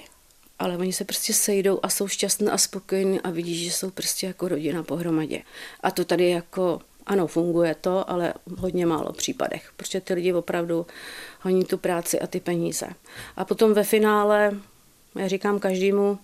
ale 0.59 0.77
oni 0.77 0.93
se 0.93 1.05
prostě 1.05 1.33
sejdou 1.33 1.79
a 1.83 1.89
jsou 1.89 2.07
šťastní 2.07 2.47
a 2.47 2.57
spokojení 2.57 3.21
a 3.21 3.29
vidí, 3.29 3.65
že 3.65 3.71
jsou 3.71 3.89
prostě 3.89 4.27
jako 4.27 4.47
rodina 4.47 4.83
pohromadě. 4.83 5.41
A 5.81 5.91
to 5.91 6.05
tady 6.05 6.29
jako 6.29 6.81
ano, 7.05 7.27
funguje 7.27 7.75
to, 7.81 8.09
ale 8.09 8.33
v 8.45 8.57
hodně 8.57 8.85
málo 8.85 9.13
případech, 9.13 9.71
protože 9.77 10.01
ty 10.01 10.13
lidi 10.13 10.33
opravdu 10.33 10.85
honí 11.41 11.65
tu 11.65 11.77
práci 11.77 12.19
a 12.19 12.27
ty 12.27 12.39
peníze. 12.39 12.87
A 13.37 13.45
potom 13.45 13.73
ve 13.73 13.83
finále, 13.83 14.53
já 15.15 15.27
říkám 15.27 15.59
každému, 15.59 16.19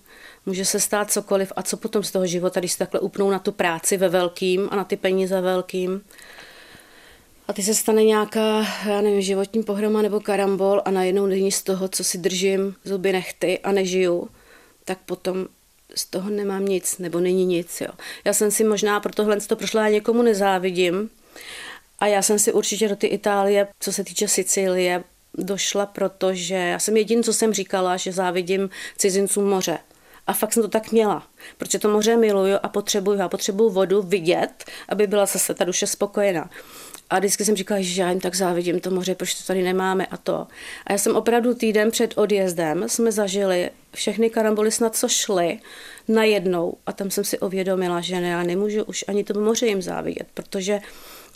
může 0.45 0.65
se 0.65 0.79
stát 0.79 1.11
cokoliv 1.11 1.53
a 1.55 1.63
co 1.63 1.77
potom 1.77 2.03
z 2.03 2.11
toho 2.11 2.25
života, 2.25 2.59
když 2.59 2.71
se 2.71 2.77
takhle 2.77 2.99
upnou 2.99 3.31
na 3.31 3.39
tu 3.39 3.51
práci 3.51 3.97
ve 3.97 4.09
velkým 4.09 4.67
a 4.71 4.75
na 4.75 4.83
ty 4.83 4.97
peníze 4.97 5.41
velkým. 5.41 6.01
A 7.47 7.53
ty 7.53 7.63
se 7.63 7.75
stane 7.75 8.03
nějaká, 8.03 8.65
já 8.85 9.01
nevím, 9.01 9.21
životní 9.21 9.63
pohroma 9.63 10.01
nebo 10.01 10.19
karambol 10.19 10.81
a 10.85 10.91
najednou 10.91 11.25
není 11.25 11.51
z 11.51 11.63
toho, 11.63 11.87
co 11.87 12.03
si 12.03 12.17
držím 12.17 12.75
zuby 12.83 13.11
nechty 13.11 13.59
a 13.59 13.71
nežiju, 13.71 14.29
tak 14.85 14.97
potom 15.05 15.47
z 15.95 16.05
toho 16.05 16.29
nemám 16.29 16.65
nic, 16.65 16.97
nebo 16.97 17.19
není 17.19 17.45
nic. 17.45 17.81
Jo. 17.81 17.91
Já 18.25 18.33
jsem 18.33 18.51
si 18.51 18.63
možná 18.63 18.99
pro 18.99 19.13
tohle 19.13 19.37
to 19.41 19.55
prošla, 19.55 19.81
já 19.81 19.89
někomu 19.89 20.21
nezávidím. 20.21 21.09
A 21.99 22.05
já 22.05 22.21
jsem 22.21 22.39
si 22.39 22.53
určitě 22.53 22.87
do 22.87 22.95
ty 22.95 23.07
Itálie, 23.07 23.67
co 23.79 23.93
se 23.93 24.03
týče 24.03 24.27
Sicílie, 24.27 25.03
došla, 25.37 25.85
protože 25.85 26.55
já 26.55 26.79
jsem 26.79 26.97
jediný, 26.97 27.23
co 27.23 27.33
jsem 27.33 27.53
říkala, 27.53 27.97
že 27.97 28.11
závidím 28.11 28.69
cizincům 28.97 29.49
moře. 29.49 29.77
A 30.27 30.33
fakt 30.33 30.53
jsem 30.53 30.63
to 30.63 30.69
tak 30.69 30.91
měla, 30.91 31.27
protože 31.57 31.79
to 31.79 31.89
moře 31.89 32.17
miluju 32.17 32.57
a 32.63 32.69
potřebuju. 32.69 33.19
Já 33.19 33.29
potřebuju 33.29 33.69
vodu 33.69 34.01
vidět, 34.01 34.65
aby 34.89 35.07
byla 35.07 35.25
zase 35.25 35.53
ta 35.53 35.63
duše 35.63 35.87
spokojená. 35.87 36.49
A 37.11 37.19
vždycky 37.19 37.45
jsem 37.45 37.55
říkala, 37.55 37.81
že 37.81 38.01
já 38.01 38.09
jim 38.09 38.19
tak 38.19 38.35
závidím 38.35 38.79
to 38.79 38.91
moře, 38.91 39.15
proč 39.15 39.33
to 39.33 39.43
tady 39.43 39.63
nemáme 39.63 40.05
a 40.05 40.17
to. 40.17 40.47
A 40.87 40.91
já 40.91 40.97
jsem 40.97 41.15
opravdu 41.15 41.53
týden 41.53 41.91
před 41.91 42.13
odjezdem 42.17 42.89
jsme 42.89 43.11
zažili 43.11 43.69
všechny 43.95 44.29
karamboly 44.29 44.71
snad 44.71 44.95
co 44.95 45.07
šly 45.07 45.59
najednou 46.07 46.77
a 46.85 46.91
tam 46.93 47.11
jsem 47.11 47.23
si 47.23 47.39
uvědomila, 47.39 48.01
že 48.01 48.21
ne, 48.21 48.29
já 48.29 48.43
nemůžu 48.43 48.83
už 48.83 49.05
ani 49.07 49.23
to 49.23 49.39
moře 49.39 49.67
jim 49.67 49.81
závidět, 49.81 50.27
protože 50.33 50.79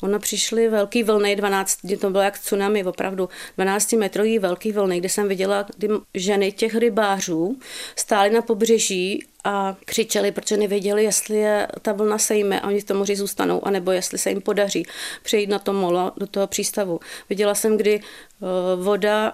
Ono 0.06 0.20
přišly 0.20 0.70
velký 0.70 1.04
vlny, 1.04 1.36
12, 1.36 1.80
to 2.02 2.10
bylo 2.10 2.24
jak 2.24 2.39
tsunami, 2.39 2.84
opravdu 2.84 3.30
12 3.58 3.94
metrový 3.94 4.39
velký 4.39 4.72
vlny, 4.72 5.00
kde 5.00 5.10
jsem 5.10 5.28
viděla, 5.28 5.65
kdy 5.78 5.89
ženy 6.13 6.52
těch 6.52 6.76
rybářů 6.76 7.60
stály 7.96 8.30
na 8.30 8.41
pobřeží 8.41 9.26
a 9.44 9.76
křičeli, 9.86 10.32
protože 10.32 10.58
nevěděli, 10.58 11.04
jestli 11.04 11.36
je 11.38 11.68
ta 11.82 11.94
vlna 11.94 12.18
sejme 12.18 12.60
a 12.60 12.68
oni 12.68 12.82
v 12.82 12.84
tom 12.84 12.98
moři 12.98 13.15
zůstanou, 13.15 13.68
anebo 13.68 13.91
jestli 13.91 14.18
se 14.18 14.30
jim 14.30 14.41
podaří 14.41 14.86
přejít 15.24 15.50
na 15.50 15.60
to 15.60 15.74
molo, 15.74 16.12
do 16.18 16.28
toho 16.28 16.48
přístavu. 16.48 17.00
Viděla 17.30 17.56
jsem, 17.56 17.78
kdy 17.78 18.00
eh, 18.00 18.46
voda 18.76 19.34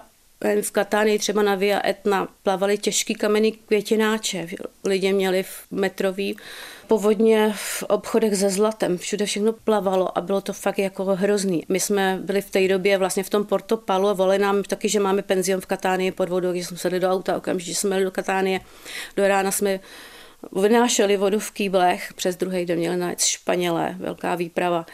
v 0.62 0.70
Katánii 0.70 1.18
třeba 1.18 1.42
na 1.42 1.54
Via 1.54 1.88
Etna 1.88 2.28
plavaly 2.42 2.78
těžký 2.78 3.14
kamenný 3.14 3.52
květináče. 3.52 4.46
Lidé 4.84 5.12
měli 5.12 5.42
v 5.42 5.66
metrový 5.70 6.36
povodně 6.86 7.52
v 7.56 7.82
obchodech 7.82 8.36
se 8.36 8.50
zlatem. 8.50 8.98
Všude 8.98 9.26
všechno 9.26 9.52
plavalo 9.52 10.18
a 10.18 10.20
bylo 10.20 10.40
to 10.40 10.52
fakt 10.52 10.78
jako 10.78 11.04
hrozný. 11.04 11.64
My 11.68 11.80
jsme 11.80 12.18
byli 12.22 12.42
v 12.42 12.50
té 12.50 12.68
době 12.68 12.98
vlastně 12.98 13.22
v 13.22 13.30
tom 13.30 13.44
Porto 13.44 13.76
Palu 13.76 14.08
a 14.08 14.12
volali 14.12 14.38
nám 14.38 14.62
taky, 14.62 14.88
že 14.88 15.00
máme 15.00 15.22
penzion 15.22 15.60
v 15.60 15.66
Katánii 15.66 16.10
pod 16.10 16.28
vodou, 16.28 16.52
když 16.52 16.66
jsme 16.66 16.76
sedli 16.76 17.00
do 17.00 17.10
auta, 17.10 17.36
okamžitě 17.36 17.74
jsme 17.74 17.96
jeli 17.96 18.04
do 18.04 18.10
Katánie. 18.10 18.60
Do 19.16 19.28
rána 19.28 19.50
jsme 19.50 19.80
vynášeli 20.62 21.16
vodu 21.16 21.38
v 21.38 21.50
kýblech, 21.50 22.14
přes 22.14 22.36
druhý 22.36 22.66
den 22.66 22.78
měli 22.78 22.96
najít 22.96 23.20
Španělé, 23.20 23.96
velká 23.98 24.34
výprava. 24.34 24.86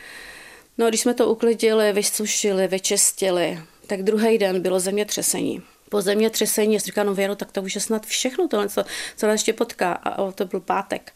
No, 0.79 0.89
když 0.89 1.01
jsme 1.01 1.15
to 1.15 1.29
uklidili, 1.29 1.93
vysušili, 1.93 2.69
vyčistili, 2.69 3.59
tak 3.89 4.03
druhý 4.03 4.39
den 4.39 4.63
bylo 4.63 4.81
zemětřesení. 4.81 5.63
Po 5.89 6.03
zemětřesení, 6.03 6.75
já 6.75 6.81
říkám, 6.81 7.07
no 7.07 7.15
Věro, 7.15 7.37
tak 7.37 7.53
to 7.53 7.63
už 7.63 7.75
je 7.75 7.81
snad 7.81 8.07
všechno, 8.07 8.49
tohle, 8.49 8.69
co, 8.69 8.85
co 9.17 9.27
nás 9.27 9.33
ještě 9.33 9.53
potká. 9.53 9.93
A 9.93 10.33
to 10.33 10.45
byl 10.45 10.61
pátek. 10.61 11.13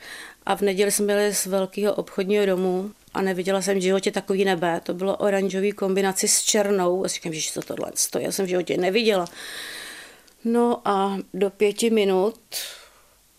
A 0.47 0.57
v 0.57 0.61
neděli 0.61 0.91
jsme 0.91 1.07
byli 1.07 1.35
z 1.35 1.47
velkého 1.47 1.95
obchodního 1.95 2.47
domu 2.47 2.91
a 3.15 3.23
neviděla 3.23 3.63
jsem 3.63 3.79
v 3.79 3.83
životě 3.83 4.11
takový 4.11 4.45
nebe. 4.45 4.81
To 4.83 4.95
bylo 4.95 5.17
oranžový 5.17 5.73
kombinaci 5.73 6.29
s 6.29 6.43
černou. 6.43 7.05
A 7.05 7.09
říkám, 7.09 7.33
že 7.33 7.53
to 7.53 7.63
tohle 7.63 7.93
stojí, 7.95 8.25
já 8.25 8.33
jsem 8.33 8.47
v 8.47 8.49
životě 8.49 8.77
neviděla. 8.77 9.25
No 10.45 10.81
a 10.85 11.19
do 11.35 11.51
pěti 11.51 11.91
minut 11.91 12.41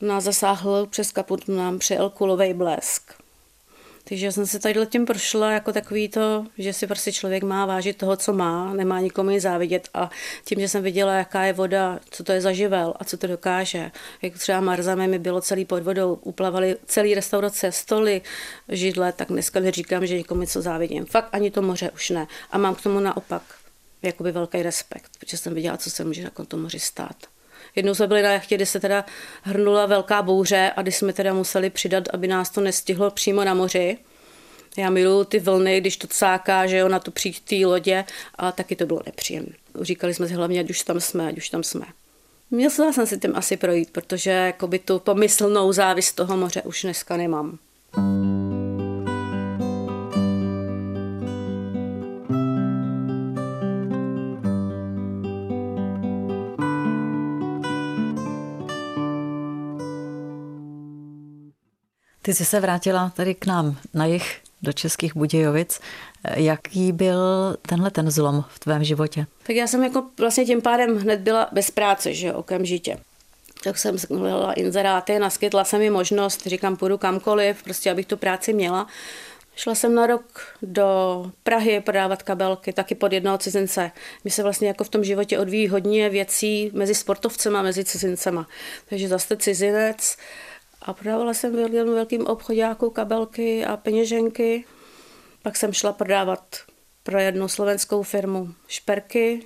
nás 0.02 0.24
zasáhl 0.24 0.86
přes 0.86 1.12
kaput, 1.12 1.48
nám 1.48 1.80
přijel 1.80 2.10
kulový 2.10 2.54
blesk. 2.54 3.23
Takže 4.04 4.32
jsem 4.32 4.48
se 4.48 4.60
tady 4.60 4.86
tím 4.86 5.06
prošla 5.06 5.52
jako 5.52 5.74
takový 5.74 6.10
to, 6.10 6.46
že 6.58 6.74
si 6.74 6.88
prostě 6.88 7.12
člověk 7.12 7.44
má 7.44 7.66
vážit 7.66 7.98
toho, 7.98 8.18
co 8.18 8.34
má, 8.34 8.74
nemá 8.74 9.00
nikomu 9.00 9.30
ji 9.30 9.40
závidět 9.40 9.90
a 9.94 10.10
tím, 10.46 10.60
že 10.60 10.68
jsem 10.70 10.84
viděla, 10.84 11.14
jaká 11.14 11.44
je 11.44 11.54
voda, 11.54 12.00
co 12.10 12.24
to 12.24 12.32
je 12.32 12.42
za 12.42 12.52
živel 12.52 12.94
a 13.00 13.04
co 13.04 13.18
to 13.18 13.28
dokáže. 13.28 13.92
Jak 14.22 14.34
třeba 14.34 14.62
Marzame 14.62 15.08
mi 15.08 15.20
bylo 15.20 15.42
celý 15.42 15.66
pod 15.66 15.84
vodou, 15.84 16.14
uplavali 16.14 16.78
celý 16.86 17.16
restaurace, 17.16 17.72
stoly, 17.72 18.22
židle, 18.70 19.12
tak 19.12 19.28
dneska 19.28 19.60
neříkám, 19.60 20.06
že 20.06 20.18
někomu 20.18 20.42
něco 20.42 20.62
závidím. 20.62 21.06
Fakt 21.06 21.30
ani 21.32 21.52
to 21.52 21.62
moře 21.62 21.92
už 21.92 22.10
ne. 22.10 22.28
A 22.52 22.58
mám 22.58 22.76
k 22.76 22.82
tomu 22.82 23.00
naopak 23.00 23.42
jakoby 24.02 24.32
velký 24.32 24.64
respekt, 24.64 25.12
protože 25.20 25.38
jsem 25.38 25.54
viděla, 25.54 25.78
co 25.78 25.90
se 25.90 26.04
může 26.04 26.24
na 26.24 26.46
tom 26.46 26.62
moři 26.62 26.80
stát. 26.80 27.16
Jednou 27.76 27.96
jsme 27.96 28.08
byli 28.08 28.22
na 28.22 28.32
jachtě, 28.32 28.56
kdy 28.56 28.66
se 28.66 28.80
teda 28.80 29.06
hrnula 29.42 29.86
velká 29.86 30.22
bouře 30.22 30.72
a 30.76 30.82
kdy 30.82 30.92
jsme 30.92 31.14
teda 31.14 31.34
museli 31.34 31.70
přidat, 31.70 32.04
aby 32.14 32.28
nás 32.28 32.50
to 32.50 32.62
nestihlo 32.62 33.12
přímo 33.12 33.44
na 33.44 33.54
moři. 33.54 33.98
Já 34.78 34.90
miluju 34.90 35.24
ty 35.24 35.40
vlny, 35.40 35.82
když 35.82 35.98
to 35.98 36.08
cáká, 36.08 36.68
že 36.68 36.78
jo, 36.78 36.90
na 36.90 37.00
to 37.00 37.12
přijít 37.12 37.40
té 37.40 37.56
lodě 37.66 38.06
a 38.36 38.52
taky 38.52 38.76
to 38.76 38.86
bylo 38.86 39.02
nepříjemné. 39.06 39.54
Říkali 39.82 40.14
jsme 40.14 40.28
si 40.28 40.34
hlavně, 40.34 40.60
ať 40.60 40.70
už 40.70 40.82
tam 40.82 41.00
jsme, 41.00 41.28
ať 41.28 41.38
už 41.38 41.50
tam 41.50 41.64
jsme. 41.64 41.86
Měla 42.52 42.94
jsem 42.94 43.08
si 43.08 43.18
tím 43.18 43.36
asi 43.36 43.58
projít, 43.58 43.90
protože 43.92 44.30
jakoby 44.30 44.80
tu 44.80 45.00
pomyslnou 45.00 45.74
závist 45.74 46.14
toho 46.14 46.38
moře 46.38 46.62
už 46.62 46.82
dneska 46.82 47.18
nemám. 47.18 47.58
Jsi 62.34 62.46
se 62.46 62.60
vrátila 62.60 63.12
tady 63.16 63.36
k 63.36 63.46
nám 63.46 63.78
na 63.94 64.06
jich 64.06 64.38
do 64.62 64.74
Českých 64.74 65.16
Budějovic. 65.16 65.80
Jaký 66.36 66.92
byl 66.92 67.20
tenhle 67.62 67.92
ten 67.92 68.12
zlom 68.12 68.44
v 68.48 68.60
tvém 68.60 68.84
životě? 68.84 69.26
Tak 69.44 69.56
já 69.56 69.68
jsem 69.68 69.84
jako 69.84 70.04
vlastně 70.20 70.46
tím 70.46 70.62
pádem 70.62 70.98
hned 70.98 71.20
byla 71.20 71.50
bez 71.52 71.72
práce, 71.72 72.14
že 72.14 72.34
okamžitě. 72.34 72.98
Tak 73.64 73.78
jsem 73.78 73.98
hledala 74.10 74.54
inzeráty, 74.54 75.20
naskytla 75.20 75.64
jsem 75.64 75.80
mi 75.80 75.90
možnost, 75.90 76.48
říkám, 76.48 76.78
půjdu 76.78 76.98
kamkoliv, 76.98 77.64
prostě 77.64 77.92
abych 77.92 78.06
tu 78.06 78.18
práci 78.18 78.54
měla. 78.54 78.88
Šla 79.56 79.76
jsem 79.76 79.96
na 79.96 80.08
rok 80.08 80.42
do 80.62 81.32
Prahy 81.44 81.82
prodávat 81.82 82.24
kabelky, 82.24 82.74
taky 82.74 82.96
pod 82.96 83.14
jednoho 83.14 83.38
cizince. 83.38 83.92
Mi 84.24 84.32
se 84.32 84.44
vlastně 84.44 84.68
jako 84.68 84.84
v 84.84 84.90
tom 84.90 85.04
životě 85.04 85.40
odvíjí 85.40 85.68
hodně 85.68 86.10
věcí 86.10 86.72
mezi 86.74 86.96
sportovcema, 86.96 87.62
mezi 87.62 87.84
cizincema. 87.84 88.48
Takže 88.90 89.08
zase 89.08 89.38
cizinec. 89.38 90.18
A 90.84 90.94
prodávala 90.94 91.34
jsem 91.34 91.56
v 91.56 91.60
jednom 91.60 91.96
velkým 91.96 92.28
obchodáku 92.28 92.90
kabelky 92.90 93.66
a 93.66 93.78
peněženky. 93.78 94.66
Pak 95.42 95.56
jsem 95.56 95.74
šla 95.74 95.94
prodávat 95.94 96.58
pro 97.04 97.20
jednu 97.20 97.48
slovenskou 97.48 98.04
firmu 98.04 98.54
šperky. 98.68 99.44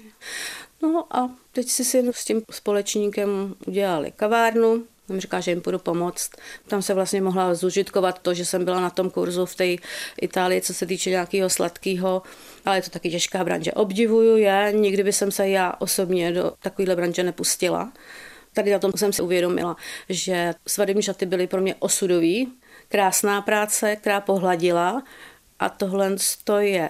No 0.81 1.05
a 1.17 1.29
teď 1.51 1.69
si 1.69 1.85
si 1.85 2.03
s 2.11 2.25
tím 2.25 2.41
společníkem 2.51 3.55
udělali 3.67 4.11
kavárnu. 4.11 4.83
On 5.09 5.19
říká, 5.19 5.39
že 5.39 5.51
jim 5.51 5.61
půjdu 5.61 5.79
pomoct. 5.79 6.31
Tam 6.67 6.81
se 6.81 6.93
vlastně 6.93 7.21
mohla 7.21 7.53
zužitkovat 7.53 8.19
to, 8.19 8.33
že 8.33 8.45
jsem 8.45 8.65
byla 8.65 8.81
na 8.81 8.89
tom 8.89 9.09
kurzu 9.09 9.45
v 9.45 9.55
té 9.55 9.75
Itálii, 10.21 10.61
co 10.61 10.73
se 10.73 10.85
týče 10.85 11.09
nějakého 11.09 11.49
sladkého, 11.49 12.21
ale 12.65 12.77
je 12.77 12.81
to 12.81 12.89
taky 12.89 13.09
těžká 13.09 13.43
branže. 13.43 13.71
Obdivuju 13.71 14.37
je, 14.37 14.73
nikdy 14.75 15.03
by 15.03 15.13
jsem 15.13 15.31
se 15.31 15.49
já 15.49 15.73
osobně 15.79 16.31
do 16.31 16.53
takovéhle 16.59 16.95
branže 16.95 17.23
nepustila. 17.23 17.91
Tady 18.57 18.71
na 18.71 18.79
tom 18.79 18.91
jsem 18.95 19.13
si 19.13 19.21
uvědomila, 19.21 19.75
že 20.09 20.53
svadební 20.67 21.03
šaty 21.03 21.25
byly 21.25 21.47
pro 21.47 21.61
mě 21.61 21.75
osudový, 21.75 22.53
krásná 22.89 23.41
práce, 23.41 23.95
která 23.95 24.21
pohladila 24.21 25.03
a 25.59 25.69
tohle 25.69 26.15
je 26.59 26.89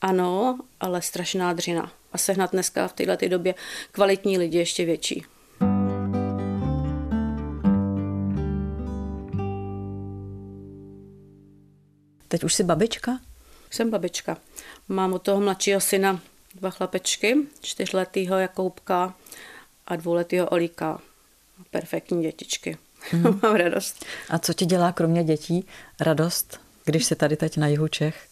ano, 0.00 0.58
ale 0.80 1.02
strašná 1.02 1.52
dřina. 1.52 1.92
A 2.12 2.18
sehnat 2.18 2.50
dneska 2.52 2.88
v 2.88 2.92
této 2.92 3.28
době 3.28 3.54
kvalitní 3.92 4.38
lidi 4.38 4.58
ještě 4.58 4.84
větší. 4.84 5.24
Teď 12.28 12.44
už 12.44 12.54
jsi 12.54 12.64
babička? 12.64 13.20
Jsem 13.70 13.90
babička. 13.90 14.36
Mám 14.88 15.12
od 15.12 15.22
toho 15.22 15.40
mladšího 15.40 15.80
syna 15.80 16.20
dva 16.54 16.70
chlapečky, 16.70 17.36
čtyřletýho 17.60 18.38
Jakoubka 18.38 19.14
a 19.88 19.96
dvouletýho 19.96 20.48
Olíka. 20.48 21.00
Perfektní 21.70 22.22
dětičky. 22.22 22.78
Mm. 23.12 23.22
Mám 23.42 23.54
radost. 23.56 24.04
A 24.30 24.38
co 24.38 24.52
ti 24.52 24.66
dělá 24.66 24.92
kromě 24.92 25.24
dětí 25.24 25.66
radost, 26.00 26.60
když 26.84 27.04
se 27.04 27.14
tady 27.14 27.36
teď 27.36 27.56
na 27.56 27.66
jihu 27.66 27.88
Čech? 27.88 28.27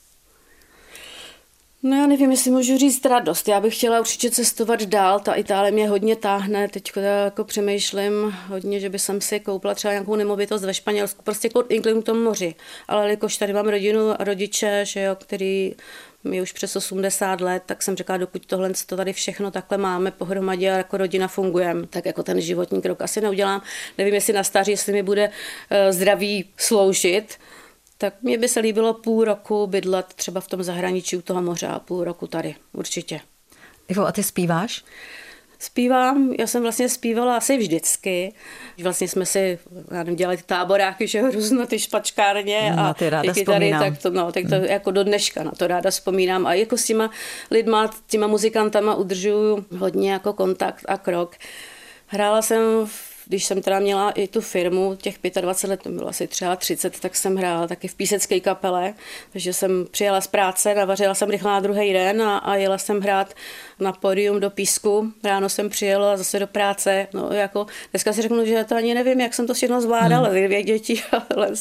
No 1.86 1.96
já 1.96 2.06
nevím, 2.06 2.30
jestli 2.30 2.50
můžu 2.50 2.78
říct 2.78 3.04
radost. 3.06 3.48
Já 3.48 3.60
bych 3.60 3.76
chtěla 3.76 4.00
určitě 4.00 4.30
cestovat 4.30 4.82
dál. 4.82 5.20
Ta 5.20 5.34
Itálie 5.34 5.72
mě 5.72 5.88
hodně 5.88 6.16
táhne. 6.16 6.68
Teď 6.68 6.92
jako 6.96 7.44
přemýšlím 7.44 8.34
hodně, 8.48 8.80
že 8.80 8.88
by 8.88 8.98
jsem 8.98 9.20
si 9.20 9.40
koupila 9.40 9.74
třeba 9.74 9.92
nějakou 9.92 10.16
nemovitost 10.16 10.64
ve 10.64 10.74
Španělsku. 10.74 11.22
Prostě 11.22 11.48
inklinu 11.68 12.02
k 12.02 12.04
tomu 12.04 12.24
moři. 12.24 12.54
Ale 12.88 13.10
jakož 13.10 13.36
tady 13.36 13.52
mám 13.52 13.68
rodinu 13.68 14.20
a 14.20 14.24
rodiče, 14.24 14.84
že 14.86 15.00
jo, 15.00 15.14
který 15.14 15.74
mi 16.24 16.42
už 16.42 16.52
přes 16.52 16.76
80 16.76 17.40
let, 17.40 17.62
tak 17.66 17.82
jsem 17.82 17.96
řekla, 17.96 18.16
dokud 18.16 18.46
tohle 18.46 18.70
to 18.86 18.96
tady 18.96 19.12
všechno 19.12 19.50
takhle 19.50 19.78
máme 19.78 20.10
pohromadě 20.10 20.72
a 20.72 20.76
jako 20.76 20.96
rodina 20.96 21.28
fungujeme, 21.28 21.86
tak 21.86 22.06
jako 22.06 22.22
ten 22.22 22.40
životní 22.40 22.82
krok 22.82 23.02
asi 23.02 23.20
neudělám. 23.20 23.62
Nevím, 23.98 24.14
jestli 24.14 24.32
na 24.32 24.44
stáří, 24.44 24.70
jestli 24.70 24.92
mi 24.92 25.02
bude 25.02 25.30
eh, 25.70 25.92
zdraví 25.92 26.44
sloužit, 26.56 27.38
tak 27.98 28.14
mě 28.22 28.38
by 28.38 28.48
se 28.48 28.60
líbilo 28.60 28.94
půl 28.94 29.24
roku 29.24 29.66
bydlet 29.66 30.06
třeba 30.06 30.40
v 30.40 30.48
tom 30.48 30.62
zahraničí 30.62 31.16
u 31.16 31.22
toho 31.22 31.42
moře 31.42 31.66
a 31.66 31.78
půl 31.78 32.04
roku 32.04 32.26
tady, 32.26 32.54
určitě. 32.72 33.20
Ivo, 33.88 34.06
a 34.06 34.12
ty 34.12 34.22
zpíváš? 34.22 34.84
Zpívám, 35.58 36.32
já 36.38 36.46
jsem 36.46 36.62
vlastně 36.62 36.88
zpívala 36.88 37.36
asi 37.36 37.58
vždycky. 37.58 38.32
Vlastně 38.82 39.08
jsme 39.08 39.26
si, 39.26 39.58
já 39.90 39.96
nevím, 39.96 40.16
dělali 40.16 40.38
táboráky, 40.46 41.06
že 41.06 41.30
různo 41.30 41.66
ty 41.66 41.78
špačkárně 41.78 42.72
no, 42.76 42.82
a 42.82 42.94
ty 42.94 43.10
ráda 43.10 43.32
ty 43.32 43.40
kytary, 43.40 43.70
tak 43.70 43.98
to, 43.98 44.10
no, 44.10 44.32
tak 44.32 44.44
to 44.48 44.54
hmm. 44.54 44.64
jako 44.64 44.90
do 44.90 45.04
dneška 45.04 45.42
na 45.42 45.50
to 45.50 45.66
ráda 45.66 45.90
vzpomínám. 45.90 46.46
A 46.46 46.54
jako 46.54 46.76
s 46.76 46.84
těma 46.84 47.10
lidma, 47.50 47.90
těma 48.06 48.26
muzikantama 48.26 48.94
udržuju 48.94 49.66
hodně 49.78 50.12
jako 50.12 50.32
kontakt 50.32 50.84
a 50.88 50.96
krok. 50.96 51.36
Hrála 52.06 52.42
jsem 52.42 52.62
v 52.86 53.15
když 53.26 53.44
jsem 53.44 53.62
teda 53.62 53.78
měla 53.78 54.10
i 54.10 54.28
tu 54.28 54.40
firmu, 54.40 54.96
těch 54.96 55.18
25 55.40 55.70
let, 55.70 55.82
to 55.82 55.88
bylo 55.88 56.08
asi 56.08 56.26
třeba 56.26 56.56
30, 56.56 57.00
tak 57.00 57.16
jsem 57.16 57.36
hrála 57.36 57.66
taky 57.66 57.88
v 57.88 57.94
písecké 57.94 58.40
kapele, 58.40 58.94
takže 59.32 59.52
jsem 59.52 59.86
přijela 59.90 60.20
z 60.20 60.26
práce, 60.26 60.74
navařila 60.74 61.14
jsem 61.14 61.30
rychle 61.30 61.50
na 61.50 61.60
druhý 61.60 61.92
den 61.92 62.22
a, 62.22 62.38
a 62.38 62.54
jela 62.54 62.78
jsem 62.78 63.00
hrát 63.00 63.34
na 63.80 63.92
podium 63.92 64.40
do 64.40 64.50
písku. 64.50 65.12
Ráno 65.24 65.48
jsem 65.48 65.68
přijela 65.68 66.16
zase 66.16 66.38
do 66.38 66.46
práce. 66.46 67.08
No, 67.12 67.32
jako, 67.32 67.66
dneska 67.90 68.12
si 68.12 68.22
řeknu, 68.22 68.46
že 68.46 68.64
to 68.64 68.76
ani 68.76 68.94
nevím, 68.94 69.20
jak 69.20 69.34
jsem 69.34 69.46
to 69.46 69.54
všechno 69.54 69.80
zvládala, 69.80 70.28
hmm. 70.28 70.46
dvě 70.46 70.62
děti. 70.62 71.02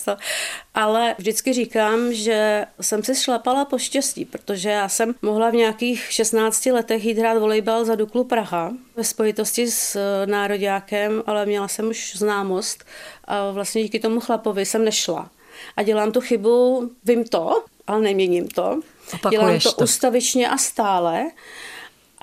Ale 0.73 1.15
vždycky 1.17 1.53
říkám, 1.53 2.13
že 2.13 2.65
jsem 2.81 3.03
si 3.03 3.15
šlapala 3.15 3.65
po 3.65 3.77
štěstí, 3.77 4.25
protože 4.25 4.69
já 4.69 4.89
jsem 4.89 5.15
mohla 5.21 5.49
v 5.49 5.55
nějakých 5.55 6.11
16 6.11 6.65
letech 6.65 7.05
jít 7.05 7.17
hrát 7.17 7.37
volejbal 7.37 7.85
za 7.85 7.95
Duklu 7.95 8.23
Praha 8.23 8.73
ve 8.95 9.03
spojitosti 9.03 9.71
s 9.71 9.95
eh, 9.95 10.27
nároďákem, 10.27 11.23
ale 11.25 11.45
měla 11.45 11.67
jsem 11.67 11.87
už 11.87 12.15
známost 12.15 12.83
a 13.25 13.51
vlastně 13.51 13.83
díky 13.83 13.99
tomu 13.99 14.19
chlapovi 14.19 14.65
jsem 14.65 14.85
nešla. 14.85 15.29
A 15.77 15.83
dělám 15.83 16.11
tu 16.11 16.21
chybu, 16.21 16.89
vím 17.03 17.23
to, 17.23 17.63
ale 17.87 18.01
neměním 18.01 18.47
to. 18.47 18.79
Opakuješ 19.13 19.31
dělám 19.31 19.59
to, 19.59 19.71
to 19.71 19.83
ustavičně 19.83 20.49
a 20.49 20.57
stále. 20.57 21.25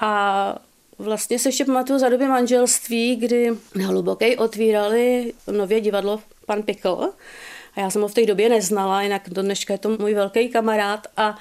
A 0.02 0.54
vlastně 0.98 1.38
se 1.38 1.48
ještě 1.48 1.64
pamatuju 1.64 1.98
za 1.98 2.08
doby 2.08 2.26
manželství, 2.26 3.16
kdy 3.16 3.50
na 3.74 3.86
Hlubokej 3.86 4.36
otvírali 4.36 5.32
nově 5.50 5.80
divadlo 5.80 6.20
Pan 6.46 6.62
Pikl. 6.62 7.08
A 7.74 7.80
já 7.80 7.90
jsem 7.90 8.02
ho 8.02 8.08
v 8.08 8.14
té 8.14 8.26
době 8.26 8.48
neznala, 8.48 9.02
jinak 9.02 9.22
do 9.30 9.42
dneška 9.42 9.74
je 9.74 9.78
to 9.78 9.88
můj 9.88 10.14
velký 10.14 10.48
kamarád. 10.48 11.06
A 11.16 11.38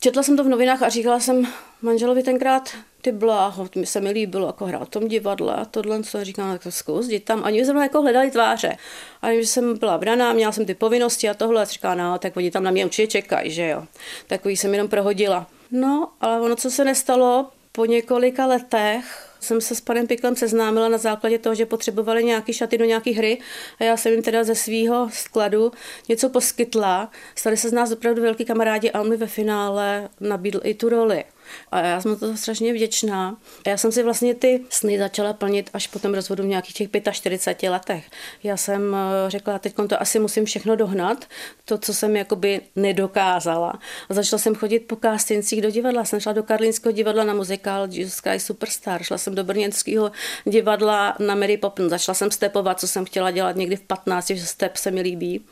četla 0.00 0.22
jsem 0.22 0.36
to 0.36 0.44
v 0.44 0.48
novinách 0.48 0.82
a 0.82 0.88
říkala 0.88 1.20
jsem 1.20 1.46
manželovi 1.82 2.22
tenkrát, 2.22 2.70
ty 3.02 3.12
bláho, 3.12 3.68
mi 3.76 3.86
se 3.86 4.00
mi 4.00 4.10
líbilo 4.10 4.46
jako 4.46 4.66
hrát 4.66 4.84
v 4.84 4.90
tom 4.90 5.08
divadle 5.08 5.54
a 5.54 5.64
tohle, 5.64 6.02
co 6.02 6.24
říkám, 6.24 6.52
tak 6.52 6.62
to 6.62 6.72
zkus, 6.72 7.06
jdi 7.06 7.20
tam. 7.20 7.44
Ani 7.44 7.64
zrovna 7.64 7.82
jako 7.82 8.02
hledali 8.02 8.30
tváře. 8.30 8.76
A 9.22 9.32
že 9.32 9.46
jsem 9.46 9.78
byla 9.78 9.98
braná, 9.98 10.32
měla 10.32 10.52
jsem 10.52 10.66
ty 10.66 10.74
povinnosti 10.74 11.28
a 11.28 11.34
tohle, 11.34 11.62
a 11.62 11.64
říká, 11.64 11.94
no, 11.94 12.18
tak 12.18 12.36
oni 12.36 12.50
tam 12.50 12.62
na 12.62 12.70
mě 12.70 12.84
určitě 12.84 13.06
čekají, 13.06 13.50
že 13.50 13.68
jo. 13.68 13.84
Takový 14.26 14.56
jsem 14.56 14.72
jenom 14.72 14.88
prohodila. 14.88 15.46
No, 15.70 16.08
ale 16.20 16.40
ono, 16.40 16.56
co 16.56 16.70
se 16.70 16.84
nestalo, 16.84 17.46
po 17.78 17.84
několika 17.84 18.46
letech 18.46 19.28
jsem 19.40 19.60
se 19.60 19.74
s 19.74 19.80
panem 19.80 20.06
Piklem 20.06 20.36
seznámila 20.36 20.88
na 20.88 20.98
základě 20.98 21.38
toho, 21.38 21.54
že 21.54 21.66
potřebovali 21.66 22.24
nějaké 22.24 22.52
šaty 22.52 22.78
do 22.78 22.84
nějaké 22.84 23.10
hry 23.10 23.38
a 23.80 23.84
já 23.84 23.96
jsem 23.96 24.12
jim 24.12 24.22
teda 24.22 24.44
ze 24.44 24.54
svého 24.54 25.10
skladu 25.12 25.72
něco 26.08 26.28
poskytla. 26.28 27.10
Stali 27.34 27.56
se 27.56 27.68
z 27.68 27.72
nás 27.72 27.92
opravdu 27.92 28.22
velký 28.22 28.44
kamarádi 28.44 28.90
a 28.90 29.00
on 29.00 29.08
mi 29.08 29.16
ve 29.16 29.26
finále 29.26 30.08
nabídl 30.20 30.60
i 30.64 30.74
tu 30.74 30.88
roli. 30.88 31.24
A 31.72 31.80
já 31.80 32.00
jsem 32.00 32.16
to 32.16 32.36
strašně 32.36 32.72
vděčná. 32.72 33.36
Já 33.66 33.76
jsem 33.76 33.92
si 33.92 34.02
vlastně 34.02 34.34
ty 34.34 34.64
sny 34.70 34.98
začala 34.98 35.32
plnit 35.32 35.70
až 35.72 35.86
po 35.86 35.98
tom 35.98 36.14
rozvodu 36.14 36.42
v 36.42 36.46
nějakých 36.46 36.74
těch 36.74 36.88
45 37.12 37.70
letech. 37.70 38.04
Já 38.42 38.56
jsem 38.56 38.94
eh, 38.94 39.30
řekla, 39.30 39.58
teď 39.58 39.74
to 39.88 40.02
asi 40.02 40.18
musím 40.18 40.44
všechno 40.44 40.76
dohnat, 40.76 41.24
to, 41.64 41.78
co 41.78 41.94
jsem 41.94 42.16
jakoby 42.16 42.60
nedokázala. 42.76 43.78
A 44.08 44.14
začala 44.14 44.38
jsem 44.38 44.54
chodit 44.54 44.80
po 44.80 44.96
kástincích 44.96 45.62
do 45.62 45.70
divadla. 45.70 46.04
Jsem 46.04 46.20
šla 46.20 46.32
do 46.32 46.42
Karlínského 46.42 46.92
divadla 46.92 47.24
na 47.24 47.34
muzikál 47.34 47.88
Jesus 47.90 48.14
Sky 48.14 48.40
Superstar. 48.40 49.02
Šla 49.02 49.18
jsem 49.18 49.34
do 49.34 49.44
Brněnského 49.44 50.12
divadla 50.44 51.16
na 51.18 51.34
Mary 51.34 51.56
Poppins. 51.56 51.90
Začala 51.90 52.14
jsem 52.14 52.30
stepovat, 52.30 52.80
co 52.80 52.88
jsem 52.88 53.04
chtěla 53.04 53.30
dělat 53.30 53.56
někdy 53.56 53.76
v 53.76 53.82
15, 53.82 54.26
že 54.26 54.46
step 54.46 54.76
se 54.76 54.90
mi 54.90 55.00
líbí. 55.00 55.44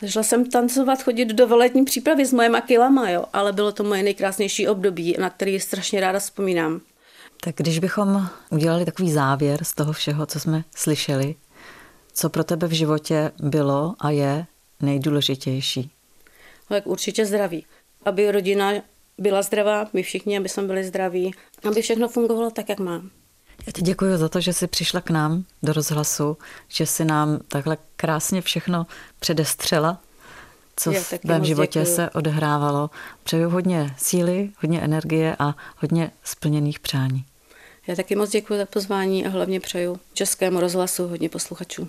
Začala 0.00 0.22
jsem 0.22 0.50
tancovat, 0.50 1.02
chodit 1.02 1.24
do 1.24 1.46
veletní 1.46 1.84
přípravy 1.84 2.26
s 2.26 2.32
mojema 2.32 2.60
kilama, 2.60 3.10
jo, 3.10 3.24
ale 3.32 3.52
bylo 3.52 3.72
to 3.72 3.84
moje 3.84 4.02
nejkrásnější 4.02 4.68
období, 4.68 5.16
na 5.18 5.30
který 5.30 5.60
strašně 5.60 6.00
ráda 6.00 6.18
vzpomínám. 6.18 6.80
Tak 7.40 7.54
když 7.56 7.78
bychom 7.78 8.28
udělali 8.50 8.84
takový 8.84 9.12
závěr 9.12 9.64
z 9.64 9.74
toho 9.74 9.92
všeho, 9.92 10.26
co 10.26 10.40
jsme 10.40 10.64
slyšeli, 10.74 11.34
co 12.12 12.30
pro 12.30 12.44
tebe 12.44 12.66
v 12.66 12.72
životě 12.72 13.32
bylo 13.42 13.94
a 13.98 14.10
je 14.10 14.46
nejdůležitější? 14.80 15.90
No, 16.70 16.76
tak 16.76 16.86
určitě 16.86 17.26
zdraví. 17.26 17.66
Aby 18.04 18.30
rodina 18.30 18.72
byla 19.18 19.42
zdravá, 19.42 19.88
my 19.92 20.02
všichni, 20.02 20.38
aby 20.38 20.48
jsme 20.48 20.62
byli 20.62 20.84
zdraví, 20.84 21.34
aby 21.68 21.82
všechno 21.82 22.08
fungovalo 22.08 22.50
tak, 22.50 22.68
jak 22.68 22.78
má. 22.78 23.02
Já 23.66 23.72
ti 23.72 23.82
děkuji 23.82 24.18
za 24.18 24.28
to, 24.28 24.40
že 24.40 24.52
jsi 24.52 24.66
přišla 24.66 25.00
k 25.00 25.10
nám 25.10 25.44
do 25.62 25.72
rozhlasu, 25.72 26.36
že 26.68 26.86
jsi 26.86 27.04
nám 27.04 27.38
takhle 27.48 27.76
krásně 27.96 28.42
všechno 28.42 28.86
předestřela, 29.20 30.00
co 30.76 30.92
v 30.92 31.18
tvém 31.18 31.44
životě 31.44 31.80
děkuju. 31.80 31.96
se 31.96 32.10
odehrávalo. 32.10 32.90
Přeju 33.22 33.50
hodně 33.50 33.94
síly, 33.98 34.50
hodně 34.62 34.80
energie 34.80 35.36
a 35.38 35.54
hodně 35.76 36.10
splněných 36.24 36.80
přání. 36.80 37.24
Já 37.86 37.96
taky 37.96 38.16
moc 38.16 38.30
děkuji 38.30 38.58
za 38.58 38.66
pozvání 38.66 39.26
a 39.26 39.28
hlavně 39.28 39.60
přeju 39.60 40.00
českému 40.12 40.60
rozhlasu 40.60 41.08
hodně 41.08 41.28
posluchačů. 41.28 41.88